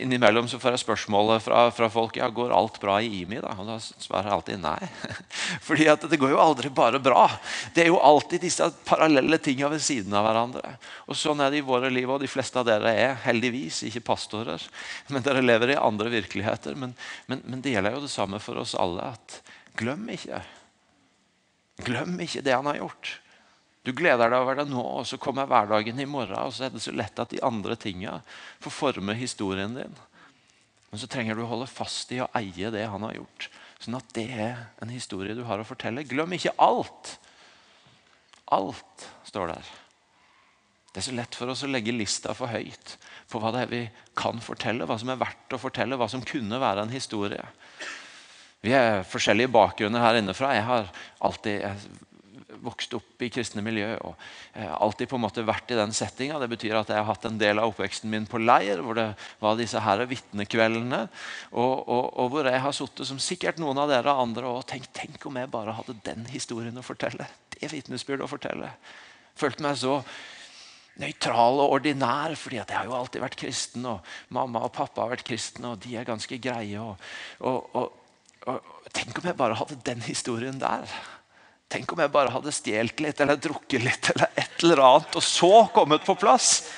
Innimellom 0.00 0.48
så 0.50 0.58
får 0.58 0.74
jeg 0.74 0.82
spørsmålet 0.82 1.44
fra, 1.44 1.66
fra, 1.74 1.88
folk 1.92 2.16
ja, 2.18 2.26
går 2.32 2.54
alt 2.54 2.80
bra 2.82 2.96
i 3.02 3.22
IMI. 3.22 3.38
Da? 3.44 3.52
Og 3.60 3.68
da 3.68 3.76
svarer 3.78 4.30
jeg 4.30 4.34
alltid 4.36 4.62
nei. 4.64 4.88
Fordi 5.68 5.86
at 5.92 6.06
det 6.10 6.18
går 6.18 6.32
jo 6.34 6.40
aldri 6.42 6.72
bare 6.74 6.98
bra. 7.02 7.28
Det 7.76 7.84
er 7.84 7.92
jo 7.92 8.00
alltid 8.02 8.42
disse 8.42 8.66
parallelle 8.88 9.38
tingene 9.42 9.70
ved 9.76 9.84
siden 9.84 10.16
av 10.16 10.26
hverandre. 10.26 10.74
Og 11.06 11.18
Sånn 11.18 11.42
er 11.44 11.52
det 11.54 11.62
i 11.62 11.66
våre 11.66 11.90
liv, 11.92 12.10
og 12.10 12.22
de 12.22 12.30
fleste 12.30 12.58
av 12.58 12.66
dere 12.66 12.94
er 12.94 13.20
heldigvis 13.26 13.84
ikke 13.90 14.04
pastorer. 14.10 14.62
Men 15.12 15.26
dere 15.26 15.44
lever 15.44 15.76
i 15.76 15.78
andre 15.78 16.10
virkeligheter. 16.16 16.74
Men, 16.78 16.96
men, 17.30 17.44
men 17.46 17.62
det 17.62 17.76
gjelder 17.76 17.94
jo 17.94 18.06
det 18.08 18.14
samme 18.14 18.42
for 18.42 18.58
oss 18.64 18.74
alle. 18.78 19.12
at 19.14 19.38
Glem 19.78 20.08
ikke. 20.16 20.42
Glem 21.86 22.18
ikke 22.24 22.42
det 22.42 22.56
han 22.56 22.66
har 22.66 22.80
gjort. 22.80 23.18
Du 23.86 23.92
gleder 23.94 24.32
deg 24.32 24.42
over 24.42 24.58
det 24.58 24.66
nå, 24.66 24.82
og 24.82 25.04
så 25.06 25.18
kommer 25.22 25.46
hverdagen 25.46 26.00
i 26.02 26.08
morgen. 26.10 26.34
Og 26.42 26.54
så 26.56 26.66
er 26.66 26.74
det 26.74 26.82
så 26.82 26.94
lett 26.94 27.20
at 27.22 27.30
de 27.30 27.42
andre 27.46 27.76
tinga 27.78 28.18
får 28.64 28.74
forme 28.74 29.14
historien 29.14 29.76
din. 29.78 29.94
Men 30.90 31.02
så 31.02 31.06
trenger 31.10 31.38
du 31.38 31.44
å 31.44 31.50
holde 31.52 31.70
fast 31.70 32.10
i 32.14 32.18
å 32.24 32.30
eie 32.34 32.72
det 32.74 32.82
han 32.90 33.06
har 33.06 33.14
gjort. 33.14 33.48
Sånn 33.78 33.98
at 33.98 34.10
det 34.16 34.26
er 34.32 34.64
en 34.82 34.90
historie 34.90 35.36
du 35.38 35.44
har 35.46 35.62
å 35.62 35.68
fortelle. 35.68 36.06
Glem 36.08 36.34
ikke 36.34 36.54
alt. 36.62 37.12
Alt 38.56 39.06
står 39.28 39.54
der. 39.54 39.70
Det 40.90 41.02
er 41.02 41.06
så 41.10 41.14
lett 41.14 41.38
for 41.38 41.52
oss 41.52 41.62
å 41.62 41.70
legge 41.70 41.94
lista 41.94 42.34
for 42.34 42.50
høyt 42.50 42.96
på 43.30 43.38
hva 43.42 43.50
det 43.52 43.62
er 43.66 43.70
vi 43.70 43.82
kan 44.16 44.40
fortelle, 44.42 44.86
hva 44.88 44.96
som 44.98 45.10
er 45.12 45.20
verdt 45.20 45.54
å 45.54 45.60
fortelle, 45.60 45.98
hva 46.00 46.08
som 46.08 46.24
kunne 46.24 46.58
være 46.62 46.86
en 46.86 46.94
historie. 46.94 47.42
Vi 48.64 48.72
er 48.74 49.04
forskjellige 49.06 49.52
bakgrunner 49.52 50.02
her 50.02 50.18
innenfra. 50.18 50.54
Jeg 50.56 50.64
har 50.66 50.88
alltid 51.28 51.66
vokst 52.64 52.94
opp 52.96 53.22
i 53.22 53.28
kristne 53.32 53.62
miljø 53.64 53.88
og 53.96 54.12
eh, 54.54 54.70
alltid 54.70 55.10
på 55.10 55.18
en 55.18 55.24
måte 55.24 55.44
vært 55.46 55.72
i 55.72 55.78
den 55.78 55.94
settinga. 55.96 56.38
Det 56.42 56.50
betyr 56.52 56.78
at 56.80 56.92
jeg 56.92 57.00
har 57.00 57.08
hatt 57.08 57.26
en 57.28 57.40
del 57.40 57.60
av 57.60 57.72
oppveksten 57.72 58.12
min 58.12 58.28
på 58.30 58.40
leir, 58.42 58.82
hvor 58.84 58.98
det 58.98 59.08
var 59.42 59.58
disse 59.58 59.82
her 59.82 60.04
vitnekveldene. 60.10 61.02
Og, 61.52 61.74
og, 61.82 62.04
og, 62.12 62.30
hvor 62.32 62.50
jeg 62.50 62.62
har 62.62 62.76
sittet 62.76 63.08
som 63.08 63.20
sikkert 63.22 63.60
noen 63.62 63.82
av 63.82 63.90
dere 63.92 64.14
andre 64.26 64.48
og 64.50 64.64
tenkt 64.70 64.94
tenk 64.96 65.28
om 65.28 65.36
jeg 65.40 65.52
bare 65.52 65.76
hadde 65.76 65.98
den 66.06 66.24
historien 66.32 66.78
å 66.78 66.86
fortelle. 66.86 67.28
Det 67.56 67.72
vitnesbyrdet 67.72 68.26
å 68.26 68.30
fortelle. 68.30 68.72
Følte 69.36 69.64
meg 69.66 69.76
så 69.80 70.00
nøytral 71.00 71.60
og 71.60 71.76
ordinær, 71.76 72.34
fordi 72.40 72.60
jeg 72.60 72.72
har 72.72 72.88
jo 72.88 72.96
alltid 72.96 73.24
vært 73.24 73.38
kristen. 73.40 73.84
Og 73.88 74.16
mamma 74.34 74.64
og 74.66 74.74
pappa 74.76 75.04
har 75.04 75.12
vært 75.16 75.26
kristne, 75.28 75.74
og 75.74 75.84
de 75.84 75.96
er 75.98 76.08
ganske 76.08 76.40
greie. 76.40 76.80
og, 76.80 76.96
og, 77.40 78.02
Tenk 78.94 79.18
om 79.18 79.26
jeg 79.26 79.36
bare 79.36 79.56
hadde 79.58 79.80
den 79.84 80.02
historien 80.06 80.60
der. 80.60 80.86
Tenk 81.68 81.92
om 81.92 81.98
jeg 81.98 82.12
bare 82.14 82.30
hadde 82.30 82.52
stjålet 82.54 83.00
litt 83.02 83.20
eller 83.22 83.38
drukket 83.42 83.82
litt 83.82 84.10
eller 84.12 84.28
et 84.38 84.62
eller 84.62 84.82
annet, 84.86 85.16
og 85.18 85.24
så 85.24 85.66
kommet 85.74 86.04
på 86.06 86.14
plass. 86.18 86.70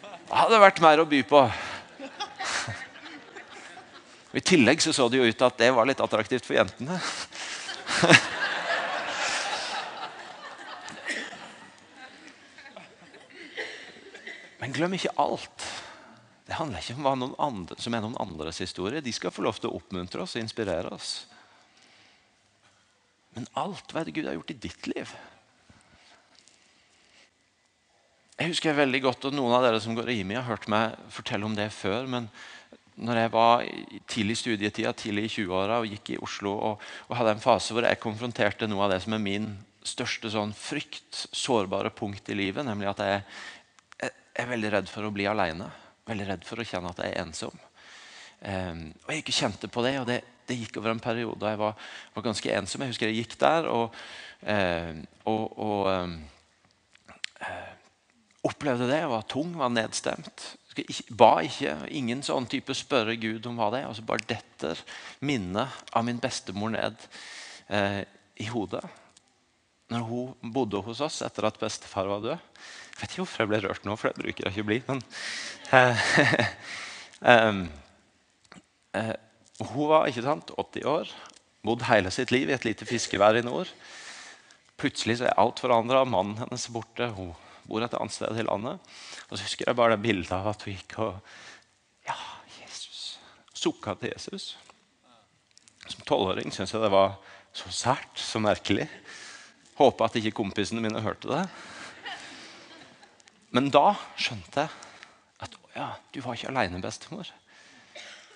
Det 0.00 0.36
hadde 0.36 0.60
vært 0.60 0.80
mer 0.84 1.02
å 1.02 1.08
by 1.08 1.20
på. 1.28 1.42
I 4.36 4.40
tillegg 4.44 4.80
så, 4.84 4.92
så 4.92 5.08
det 5.08 5.20
jo 5.20 5.28
ut 5.28 5.36
til 5.36 5.46
at 5.48 5.60
det 5.60 5.70
var 5.76 5.88
litt 5.88 6.00
attraktivt 6.04 6.46
for 6.46 6.56
jentene. 6.56 6.96
Men 14.58 14.74
glem 14.76 14.96
ikke 14.96 15.16
alt. 15.20 15.64
Det 16.48 16.56
handler 16.56 16.80
ikke 16.80 16.96
om 16.96 17.04
hva 17.04 17.14
noen 17.16 17.36
andre, 17.40 17.76
som 17.80 17.94
er 17.94 18.04
noen 18.04 18.20
andres 18.20 18.60
historie. 18.64 19.04
De 19.04 19.12
skal 19.12 19.32
få 19.32 19.44
lov 19.44 19.56
til 19.60 19.68
å 19.70 19.76
oppmuntre 19.76 20.24
oss 20.24 20.36
og 20.36 20.44
inspirere 20.44 20.92
oss. 20.92 21.10
Men 23.38 23.46
alt 23.54 23.92
hva 23.94 24.02
er 24.02 24.08
det 24.08 24.16
Gud 24.16 24.26
har 24.26 24.34
gjort 24.34 24.50
i 24.50 24.60
ditt 24.66 24.86
liv? 24.90 25.10
Jeg 28.38 28.50
husker 28.50 28.74
veldig 28.74 29.00
godt, 29.04 29.28
og 29.28 29.34
Noen 29.34 29.54
av 29.54 29.62
dere 29.62 29.78
som 29.82 29.94
går 29.94 30.10
i 30.10 30.16
IMI, 30.24 30.40
har 30.40 30.46
hørt 30.48 30.66
meg 30.70 30.96
fortelle 31.14 31.46
om 31.46 31.54
det 31.54 31.68
før. 31.74 32.06
men 32.10 32.26
når 32.98 33.18
jeg 33.20 33.30
var 33.30 33.60
tidlig 34.10 34.34
i 34.34 34.40
studietida, 34.40 34.92
tidlig 34.92 35.28
i 35.28 35.30
20-åra 35.36 35.76
og 35.78 35.86
gikk 35.86 36.10
i 36.10 36.18
Oslo 36.18 36.56
og, 36.56 36.80
og, 37.06 37.12
hadde 37.14 37.36
en 37.36 37.44
fase 37.44 37.70
hvor 37.70 37.86
jeg 37.86 38.00
konfronterte 38.02 38.66
noe 38.66 38.88
av 38.88 38.90
det 38.90 38.98
som 39.04 39.14
er 39.14 39.22
min 39.22 39.46
største 39.86 40.32
sånn 40.34 40.50
frykt, 40.50 41.28
sårbare 41.30 41.92
punkt 41.94 42.26
i 42.32 42.34
livet, 42.34 42.66
nemlig 42.66 42.90
at 42.90 43.04
jeg, 43.04 43.20
jeg 44.02 44.10
er 44.34 44.50
veldig 44.50 44.72
redd 44.74 44.90
for 44.90 45.06
å 45.06 45.12
bli 45.14 45.28
aleine. 45.30 45.70
Veldig 46.10 46.26
redd 46.32 46.48
for 46.48 46.58
å 46.58 46.66
kjenne 46.66 46.90
at 46.90 47.04
jeg 47.04 47.14
er 47.14 47.22
ensom. 47.22 47.54
Um, 48.42 48.82
og 49.04 49.14
Jeg 49.14 49.22
ikke 49.22 49.38
kjente 49.38 49.70
på 49.70 49.86
det, 49.86 49.94
og 50.02 50.10
det, 50.10 50.18
det, 50.48 50.58
gikk 50.62 50.78
over 50.80 50.94
en 50.94 51.02
periode 51.02 51.38
da 51.42 51.52
jeg 51.52 51.60
var, 51.60 51.88
var, 52.14 52.24
ganske 52.26 52.54
ensom. 52.60 52.84
Jeg 52.84 52.94
husker 52.94 53.10
jeg 53.10 53.22
gikk 53.22 53.36
der 53.40 53.68
og, 53.72 53.96
eh, 54.42 54.94
og, 55.28 55.44
og 55.58 55.90
um, 55.92 56.14
uh, 57.42 57.74
opplevde 58.48 58.88
det. 58.90 59.02
Jeg 59.02 59.12
var 59.12 59.28
tung, 59.30 59.52
var 59.58 59.72
nedstemt. 59.74 60.46
Jeg 60.78 61.16
ba 61.18 61.32
ikke. 61.46 61.74
Ingen 61.98 62.22
sånn 62.26 62.46
type 62.50 62.76
spørre 62.76 63.18
Gud 63.18 63.46
om 63.50 63.58
hva 63.58 63.72
det 63.74 63.82
er. 63.82 63.90
Og 63.90 63.98
så 63.98 64.06
bare 64.06 64.26
detter 64.28 64.78
minnet 65.26 65.92
av 65.92 66.06
min 66.06 66.20
bestemor 66.22 66.70
ned 66.70 67.08
eh, 67.66 68.04
i 68.38 68.46
hodet. 68.46 68.84
Når 69.90 70.04
hun 70.06 70.52
bodde 70.54 70.84
hos 70.86 71.00
oss 71.02 71.18
etter 71.26 71.48
at 71.48 71.58
bestefar 71.58 72.06
var 72.06 72.22
død. 72.22 72.36
Jeg 72.38 73.00
vet 73.00 73.10
ikke 73.10 73.24
hvorfor 73.24 73.42
jeg 73.42 73.50
ble 73.50 73.60
rørt 73.64 73.84
nå, 73.86 73.96
for 73.98 74.10
det 74.10 74.22
bruker 74.22 74.46
jeg 74.46 74.54
ikke 74.54 74.66
å 74.66 74.70
bli. 74.70 74.80
men 74.86 75.02
Eh, 75.68 77.58
uh, 78.96 79.12
Hun 79.58 79.88
var 79.90 80.06
ikke 80.06 80.22
sant, 80.22 80.52
80 80.54 80.86
år, 80.86 81.10
bodd 81.66 81.82
hele 81.88 82.12
sitt 82.14 82.30
liv 82.30 82.50
i 82.50 82.54
et 82.54 82.66
lite 82.66 82.86
fiskevær 82.86 83.40
i 83.40 83.42
nord. 83.46 83.70
Plutselig 84.78 85.18
så 85.18 85.26
er 85.26 85.38
alt 85.42 85.58
forandra. 85.58 86.04
Mannen 86.06 86.38
hennes 86.38 86.68
er 86.68 86.74
borte. 86.76 87.08
Hun 87.16 87.32
bor 87.66 87.82
et 87.82 87.96
annet 87.98 88.14
sted 88.14 88.38
i 88.38 88.46
landet. 88.46 88.78
Og 89.28 89.34
så 89.34 89.42
husker 89.42 89.66
jeg 89.66 89.78
bare 89.78 89.96
det 89.96 90.04
bildet 90.04 90.30
av 90.36 90.46
at 90.52 90.62
hun 90.64 90.76
gikk 90.76 90.98
og 91.02 91.18
Ja, 92.06 92.14
Jesus. 92.60 93.18
Sukka 93.52 93.96
til 93.98 94.14
Jesus. 94.14 94.52
Som 95.88 96.06
tolvåring 96.06 96.52
syntes 96.54 96.72
jeg 96.76 96.84
det 96.84 96.92
var 96.94 97.18
så 97.56 97.72
sært, 97.74 98.14
så 98.14 98.40
merkelig. 98.40 98.86
Håpa 99.80 100.06
at 100.06 100.16
ikke 100.20 100.36
kompisene 100.38 100.82
mine 100.84 101.02
hørte 101.02 101.28
det. 101.32 101.42
Men 103.50 103.70
da 103.74 103.96
skjønte 104.14 104.64
jeg 104.64 104.70
at 105.42 105.54
ja, 105.74 105.90
du 106.14 106.20
var 106.22 106.38
ikke 106.38 106.50
aleine, 106.52 106.80
bestemor. 106.84 107.28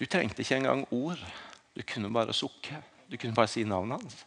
Du 0.02 0.08
trengte 0.10 0.42
ikke 0.42 0.56
engang 0.58 0.80
ord. 0.90 1.20
Du 1.76 1.82
kunne 1.86 2.10
bare 2.10 2.34
sukke. 2.34 2.80
Du 3.06 3.14
kunne 3.16 3.36
bare 3.36 3.50
si 3.50 3.62
navnet 3.62 4.02
hans. 4.02 4.24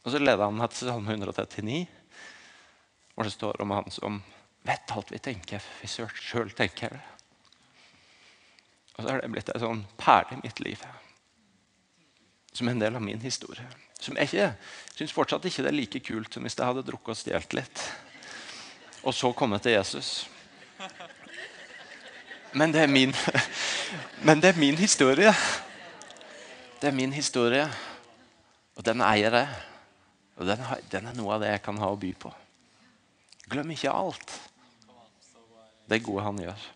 Og 0.00 0.14
Så 0.14 0.18
leda 0.22 0.48
han 0.48 0.68
til 0.72 0.88
Salme 0.88 1.12
139, 1.12 1.82
hvor 3.12 3.28
det 3.28 3.32
står 3.34 3.60
om 3.60 3.76
han 3.76 3.92
som 3.92 4.22
vet 4.64 4.96
alt 4.96 5.12
vi 5.12 5.20
tenker, 5.20 5.60
vi 5.82 5.88
sjøl 5.92 6.54
tenker 6.56 6.96
det. 6.96 7.02
Og 8.96 9.04
så 9.04 9.10
har 9.10 9.20
det 9.20 9.30
blitt 9.34 9.52
en 9.52 9.66
sånn 9.66 9.84
perle 10.00 10.38
i 10.38 10.40
mitt 10.40 10.64
liv. 10.64 10.80
Som 12.56 12.72
en 12.72 12.80
del 12.80 12.96
av 12.96 13.04
min 13.04 13.20
historie. 13.20 13.68
Som 14.00 14.16
jeg 14.16 14.30
ikke, 14.30 14.48
syns 14.96 15.12
fortsatt 15.12 15.44
ikke 15.44 15.66
det 15.66 15.74
er 15.74 15.76
like 15.76 16.00
kult 16.08 16.32
som 16.32 16.48
hvis 16.48 16.56
jeg 16.56 16.72
hadde 16.72 16.88
drukket 16.88 17.12
og 17.12 17.20
stjålet 17.20 17.60
litt 17.60 17.90
og 19.00 19.14
så 19.16 19.30
kommet 19.32 19.62
til 19.64 19.76
Jesus. 19.76 20.28
Men 22.52 22.72
det 22.74 22.82
er 22.82 22.90
min, 22.90 23.14
men 24.26 24.42
det 24.42 24.52
er 24.52 24.60
min 24.60 24.78
historie. 24.78 25.32
Det 26.80 26.88
er 26.88 26.96
min 26.96 27.12
historie, 27.12 27.66
og 28.76 28.84
den 28.86 29.02
eier 29.04 29.36
jeg. 29.36 29.58
Og 30.40 30.48
den, 30.48 30.62
den 30.90 31.10
er 31.10 31.18
noe 31.18 31.34
av 31.36 31.42
det 31.42 31.50
jeg 31.52 31.62
kan 31.66 31.78
ha 31.82 31.90
å 31.92 31.98
by 32.00 32.14
på. 32.16 32.32
Glem 33.50 33.74
ikke 33.74 33.92
alt. 33.92 34.32
Det 35.90 36.00
gode 36.06 36.24
han 36.24 36.40
gjør. 36.40 36.66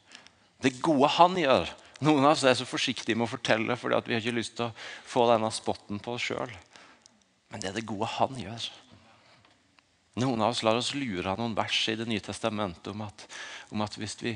Det 0.65 0.75
gode 0.85 1.09
han 1.17 1.39
gjør. 1.39 1.73
Noen 2.05 2.27
av 2.27 2.35
oss 2.35 2.45
er 2.45 2.57
så 2.59 2.67
forsiktige 2.69 3.17
med 3.17 3.29
å 3.29 3.33
fortelle 3.33 3.77
fordi 3.79 4.01
vi 4.11 4.17
har 4.17 4.25
ikke 4.25 4.37
lyst 4.37 4.57
til 4.59 4.69
å 4.69 4.75
få 5.09 5.29
denne 5.31 5.51
spotten 5.55 6.01
på 6.03 6.17
oss 6.17 6.27
sjøl. 6.29 6.53
Men 7.53 7.63
det 7.63 7.71
er 7.71 7.79
det 7.79 7.87
gode 7.89 8.09
han 8.19 8.37
gjør. 8.37 8.67
Noen 10.21 10.43
av 10.45 10.53
oss 10.53 10.63
lar 10.67 10.79
oss 10.79 10.93
lure 10.95 11.31
av 11.31 11.41
noen 11.41 11.57
vers 11.57 11.79
i 11.91 11.97
Det 11.99 12.07
nye 12.07 12.23
testamentet 12.23 12.93
om 12.93 13.01
at, 13.07 13.25
om 13.75 13.83
at 13.83 13.97
hvis 13.99 14.19
vi 14.21 14.35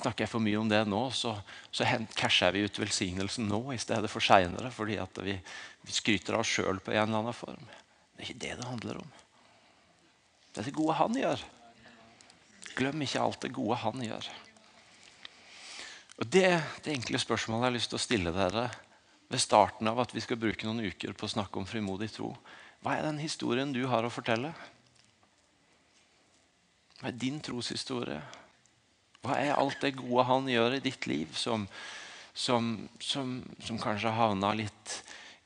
snakker 0.00 0.24
jeg 0.24 0.32
for 0.32 0.42
mye 0.42 0.58
om 0.60 0.68
det 0.70 0.80
nå, 0.88 1.00
så, 1.14 1.34
så 1.72 1.86
casher 2.16 2.54
vi 2.56 2.64
ut 2.66 2.80
velsignelsen 2.80 3.48
nå 3.50 3.60
i 3.74 3.78
stedet 3.80 4.10
for 4.10 4.24
seinere. 4.24 4.72
Fordi 4.74 4.98
vi, 5.22 5.36
vi, 5.84 5.94
skryter 5.94 6.36
av 6.36 6.44
oss 6.44 6.52
sjøl 6.56 6.80
på 6.82 6.94
en 6.94 7.02
eller 7.04 7.22
annen 7.22 7.36
form. 7.36 7.64
Det 8.16 8.24
er 8.24 8.28
ikke 8.28 8.44
det 8.44 8.52
det 8.60 8.68
handler 8.68 9.00
om. 9.02 9.10
Det 10.50 10.62
er 10.62 10.68
det 10.70 10.76
gode 10.76 10.98
han 10.98 11.18
gjør. 11.20 11.44
Glem 12.78 13.04
ikke 13.06 13.22
alt 13.22 13.42
det 13.44 13.52
gode 13.54 13.78
han 13.84 14.04
gjør. 14.04 14.30
Og 16.20 16.28
Det 16.28 16.48
det 16.84 16.92
enkle 16.92 17.20
spørsmålet 17.20 17.64
jeg 17.64 17.70
har 17.70 17.78
lyst 17.78 17.92
til 17.94 18.00
å 18.00 18.06
stille 18.06 18.32
dere 18.34 18.66
ved 19.30 19.40
starten 19.40 19.88
av 19.88 20.02
at 20.02 20.12
vi 20.12 20.20
skal 20.20 20.40
bruke 20.40 20.66
noen 20.66 20.90
uker 20.90 21.14
på 21.14 21.28
å 21.28 21.32
snakke 21.32 21.60
om 21.60 21.68
frimodig 21.68 22.10
tro. 22.12 22.34
Hva 22.82 22.96
er 22.96 23.06
den 23.06 23.20
historien 23.22 23.72
du 23.72 23.84
har 23.88 24.04
å 24.04 24.12
fortelle? 24.12 24.50
Hva 27.00 27.08
er 27.08 27.16
din 27.16 27.38
troshistorie? 27.40 28.20
Hva 29.24 29.36
er 29.36 29.58
alt 29.58 29.82
det 29.84 29.98
gode 29.98 30.24
han 30.28 30.48
gjør 30.48 30.78
i 30.78 30.84
ditt 30.84 31.06
liv, 31.10 31.32
som, 31.36 31.66
som, 32.32 32.72
som, 33.04 33.40
som 33.60 33.80
kanskje 33.80 34.14
havna 34.16 34.54
litt 34.56 34.96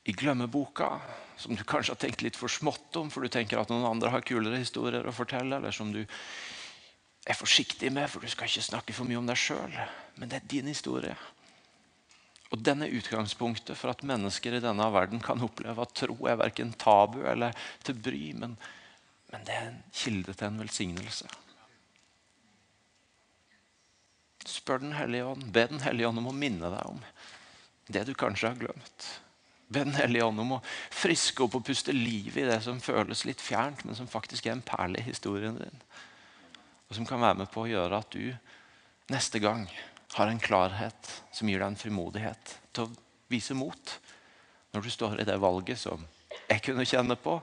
i 0.07 0.15
glemmeboka? 0.15 0.93
Som 1.37 1.57
du 1.59 1.65
kanskje 1.67 1.91
har 1.91 1.99
tenkt 1.99 2.23
litt 2.23 2.39
for 2.39 2.51
smått 2.51 2.95
om, 2.95 3.09
for 3.11 3.25
du 3.25 3.31
tenker 3.31 3.59
at 3.59 3.71
noen 3.71 3.87
andre 3.89 4.13
har 4.13 4.23
kulere 4.23 4.61
historier 4.61 5.03
å 5.03 5.15
fortelle? 5.15 5.59
Eller 5.59 5.75
som 5.75 5.91
du 5.91 6.05
er 6.05 7.35
forsiktig 7.35 7.91
med, 7.91 8.07
for 8.07 8.23
du 8.23 8.31
skal 8.31 8.47
ikke 8.47 8.63
snakke 8.69 8.95
for 8.95 9.09
mye 9.09 9.19
om 9.19 9.27
deg 9.27 9.39
sjøl. 9.39 9.75
Men 10.15 10.31
det 10.31 10.39
er 10.39 10.51
din 10.55 10.71
historie. 10.71 11.15
Og 12.53 12.61
Den 12.63 12.85
er 12.85 12.93
utgangspunktet 12.95 13.75
for 13.75 13.91
at 13.91 14.05
mennesker 14.07 14.55
i 14.55 14.63
denne 14.63 14.85
verden 14.93 15.19
kan 15.19 15.41
oppleve 15.43 15.83
at 15.83 15.95
tro 15.97 16.15
er 16.29 16.39
verken 16.39 16.71
tabu 16.79 17.25
eller 17.27 17.57
til 17.83 17.97
bry, 17.99 18.29
men, 18.37 18.53
men 19.33 19.47
det 19.47 19.57
er 19.57 19.65
en 19.71 19.81
kilde 19.91 20.31
til 20.31 20.47
en 20.47 20.61
velsignelse. 20.61 21.27
Spør 24.45 24.81
Den 24.83 24.95
hellige 24.95 25.25
ånd, 25.25 25.45
be 25.51 25.67
Den 25.69 25.83
hellige 25.83 26.09
ånd 26.09 26.21
om 26.21 26.31
å 26.31 26.35
minne 26.35 26.71
deg 26.73 26.89
om 26.89 27.01
det 27.85 28.01
du 28.07 28.15
kanskje 28.17 28.49
har 28.49 28.57
glemt. 28.57 29.07
Be 29.69 29.83
Den 29.85 29.97
hellige 29.97 30.25
ånd 30.25 30.41
om 30.41 30.55
å 30.57 30.61
friske 30.93 31.43
opp 31.45 31.57
og 31.59 31.65
puste 31.67 31.93
liv 31.93 32.37
i 32.37 32.45
det 32.47 32.59
som 32.65 32.81
føles 32.81 33.25
litt 33.29 33.41
fjernt, 33.41 33.83
men 33.85 33.97
som 33.97 34.09
faktisk 34.09 34.47
er 34.47 34.55
en 34.55 34.65
perle 34.65 35.01
i 35.01 35.07
historien 35.09 35.57
din. 35.59 35.83
Og 36.89 36.97
som 36.97 37.05
kan 37.05 37.21
være 37.21 37.43
med 37.43 37.51
på 37.53 37.65
å 37.65 37.69
gjøre 37.69 38.01
at 38.01 38.13
du 38.13 38.33
neste 39.13 39.41
gang 39.41 39.67
har 40.15 40.31
en 40.31 40.41
klarhet 40.41 41.11
som 41.33 41.49
gir 41.49 41.61
deg 41.61 41.67
en 41.73 41.79
frimodighet 41.79 42.57
til 42.73 42.85
å 42.85 42.93
vise 43.31 43.57
mot 43.57 43.95
når 44.73 44.85
du 44.85 44.91
står 44.93 45.21
i 45.21 45.27
det 45.27 45.37
valget 45.41 45.79
som 45.81 46.03
jeg 46.49 46.61
kunne 46.65 46.85
kjenne 46.87 47.17
på 47.19 47.39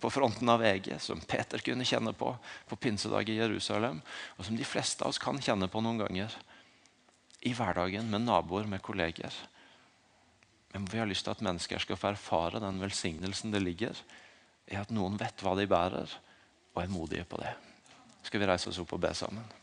på 0.00 0.10
fronten 0.10 0.48
av 0.48 0.62
VG, 0.62 0.94
som 1.02 1.20
Peter 1.20 1.62
kunne 1.64 1.86
kjenne 1.86 2.12
på 2.16 2.32
på 2.68 2.76
pinsedag 2.76 3.28
i 3.28 3.38
Jerusalem, 3.38 4.00
og 4.36 4.46
som 4.46 4.56
de 4.56 4.66
fleste 4.66 5.04
av 5.04 5.12
oss 5.12 5.20
kan 5.22 5.40
kjenne 5.42 5.68
på 5.68 5.82
noen 5.84 6.00
ganger 6.02 6.36
i 7.40 7.52
hverdagen 7.56 8.10
med 8.10 8.26
naboer, 8.26 8.66
med 8.68 8.82
kolleger. 8.84 9.34
Men 10.72 10.86
vi 10.86 11.00
har 11.00 11.08
lyst 11.08 11.26
til 11.26 11.34
at 11.34 11.44
mennesker 11.44 11.82
skal 11.82 11.98
få 11.98 12.12
erfare 12.12 12.62
den 12.62 12.80
velsignelsen 12.82 13.54
det 13.54 13.62
ligger 13.64 14.02
i 14.70 14.76
at 14.78 14.92
noen 14.94 15.16
vet 15.18 15.42
hva 15.42 15.56
de 15.58 15.66
bærer, 15.70 16.12
og 16.74 16.82
er 16.82 16.92
modige 16.92 17.26
på 17.26 17.40
det. 17.40 17.54
Skal 18.22 18.42
vi 18.42 18.50
reise 18.50 18.70
oss 18.70 18.78
opp 18.82 18.92
og 18.94 19.02
be 19.02 19.10
sammen? 19.16 19.59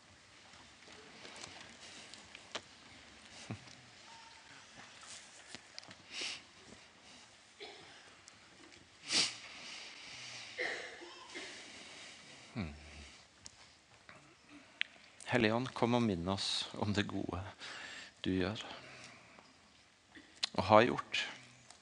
Hellige 15.27 15.53
Ånd, 15.53 15.73
kom 15.75 15.97
og 15.97 16.03
minn 16.05 16.27
oss 16.31 16.67
om 16.79 16.93
det 16.95 17.03
gode 17.09 17.41
du 18.23 18.31
gjør 18.31 18.61
og 20.57 20.63
har 20.69 20.85
gjort 20.87 21.19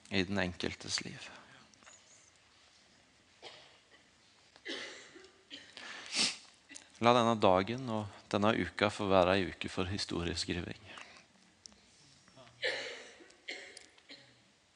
i 0.10 0.24
den 0.26 0.40
enkeltes 0.42 0.98
liv. 1.06 1.28
La 7.06 7.14
denne 7.14 7.36
dagen 7.38 7.86
og 7.92 8.20
denne 8.34 8.54
uka 8.58 8.90
få 8.90 9.08
være 9.12 9.38
ei 9.38 9.50
uke 9.52 9.70
for 9.70 9.88
historieskriving. 9.94 10.82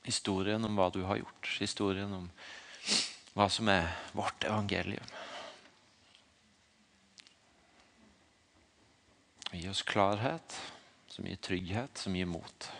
Historien 0.05 0.65
om 0.65 0.77
hva 0.77 0.89
du 0.93 1.01
har 1.09 1.19
gjort, 1.21 1.55
historien 1.57 2.13
om 2.21 2.29
hva 3.33 3.49
som 3.51 3.69
er 3.71 3.89
vårt 4.13 4.45
evangelium. 4.45 5.18
Oss 9.69 9.81
klarhet, 9.85 10.55
som 11.07 11.27
gir 11.27 11.35
trygghet, 11.35 11.97
som 11.97 12.15
gir 12.15 12.25
mot. 12.25 12.71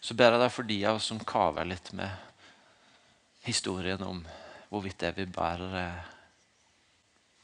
Så 0.00 0.14
ber 0.14 0.34
jeg 0.34 0.42
deg 0.42 0.52
for 0.52 0.68
de 0.68 0.78
av 0.88 0.98
oss 0.98 1.08
som 1.08 1.20
kaver 1.24 1.68
litt 1.68 1.92
med 1.96 2.10
historien 3.46 4.02
om 4.04 4.20
hvorvidt 4.68 5.00
det 5.00 5.14
vi 5.16 5.26
bærer, 5.28 5.76
er 5.76 6.12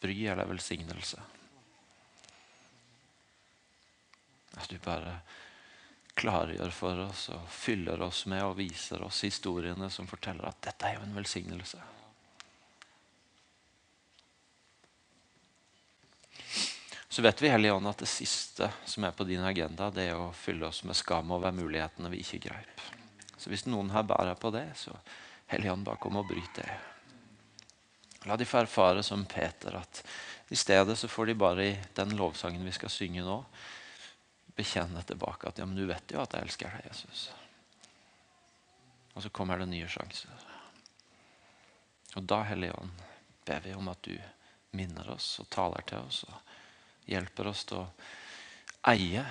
bry 0.00 0.18
eller 0.28 0.48
velsignelse. 0.48 1.22
At 4.56 4.68
du 4.68 4.78
bare 4.84 5.18
klargjør 6.16 6.72
for 6.72 7.02
oss 7.08 7.26
og 7.34 7.48
fyller 7.52 8.00
oss 8.04 8.24
med 8.30 8.44
og 8.44 8.56
viser 8.60 9.04
oss 9.04 9.24
historiene 9.26 9.90
som 9.92 10.08
forteller 10.08 10.48
at 10.48 10.62
dette 10.64 10.88
er 10.88 10.96
jo 10.96 11.04
en 11.04 11.16
velsignelse. 11.16 11.80
Så 17.16 17.22
vet 17.22 17.42
vi 17.42 17.48
Hellige 17.48 17.72
Ånd, 17.72 17.87
at 17.88 17.98
det 17.98 18.07
siste 18.12 18.66
som 18.85 19.05
er 19.05 19.14
på 19.16 19.24
din 19.24 19.40
agenda, 19.40 19.87
det 19.90 20.02
er 20.11 20.18
å 20.20 20.35
fylle 20.37 20.66
oss 20.68 20.83
med 20.85 20.98
skam 20.98 21.31
over 21.33 21.55
mulighetene 21.57 22.11
vi 22.12 22.18
ikke 22.20 22.42
greip. 22.44 22.83
Så 23.40 23.48
hvis 23.48 23.64
noen 23.64 23.88
her 23.94 24.02
bærer 24.05 24.37
på 24.37 24.50
det, 24.52 24.66
så 24.76 24.92
Hellige 25.48 25.72
Ånd, 25.72 25.87
bare 25.87 25.96
kom 25.96 26.18
og 26.20 26.29
bryt 26.29 26.59
det. 26.59 26.66
La 28.29 28.37
de 28.37 28.44
få 28.44 28.59
erfare 28.61 29.00
som 29.00 29.24
Peter 29.24 29.79
at 29.81 30.02
i 30.52 30.59
stedet 30.61 30.98
så 31.00 31.09
får 31.09 31.31
de 31.31 31.38
bare 31.40 31.64
i 31.64 31.79
den 31.96 32.12
lovsangen 32.18 32.68
vi 32.68 32.74
skal 32.76 32.92
synge 32.92 33.24
nå, 33.24 33.38
bekjenne 34.61 35.00
tilbake 35.09 35.48
at 35.48 35.62
ja, 35.64 35.64
men 35.64 35.81
du 35.81 35.88
vet 35.88 36.12
jo 36.12 36.20
at 36.20 36.37
jeg 36.37 36.50
elsker 36.50 36.76
deg, 36.76 36.90
Jesus. 36.90 37.24
Og 39.14 39.24
så 39.24 39.33
kommer 39.33 39.64
det 39.64 39.70
nye 39.72 39.88
sjanser. 39.88 40.44
Og 42.12 42.29
da, 42.29 42.44
Hellige 42.52 42.76
Ånd, 42.76 42.92
ber 43.48 43.64
vi 43.64 43.72
om 43.72 43.88
at 43.88 44.05
du 44.05 44.12
minner 44.76 45.14
oss 45.16 45.38
og 45.40 45.48
taler 45.57 45.88
til 45.88 46.05
oss. 46.05 46.26
og 46.29 46.42
hjelper 47.06 47.50
oss 47.52 47.64
til 47.68 47.82
å 47.82 47.88
eie 48.92 49.24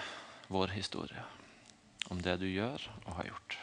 vår 0.52 0.76
historie 0.76 1.24
om 2.14 2.22
det 2.22 2.38
du 2.42 2.48
gjør 2.50 2.82
og 3.06 3.16
har 3.20 3.32
gjort. 3.32 3.58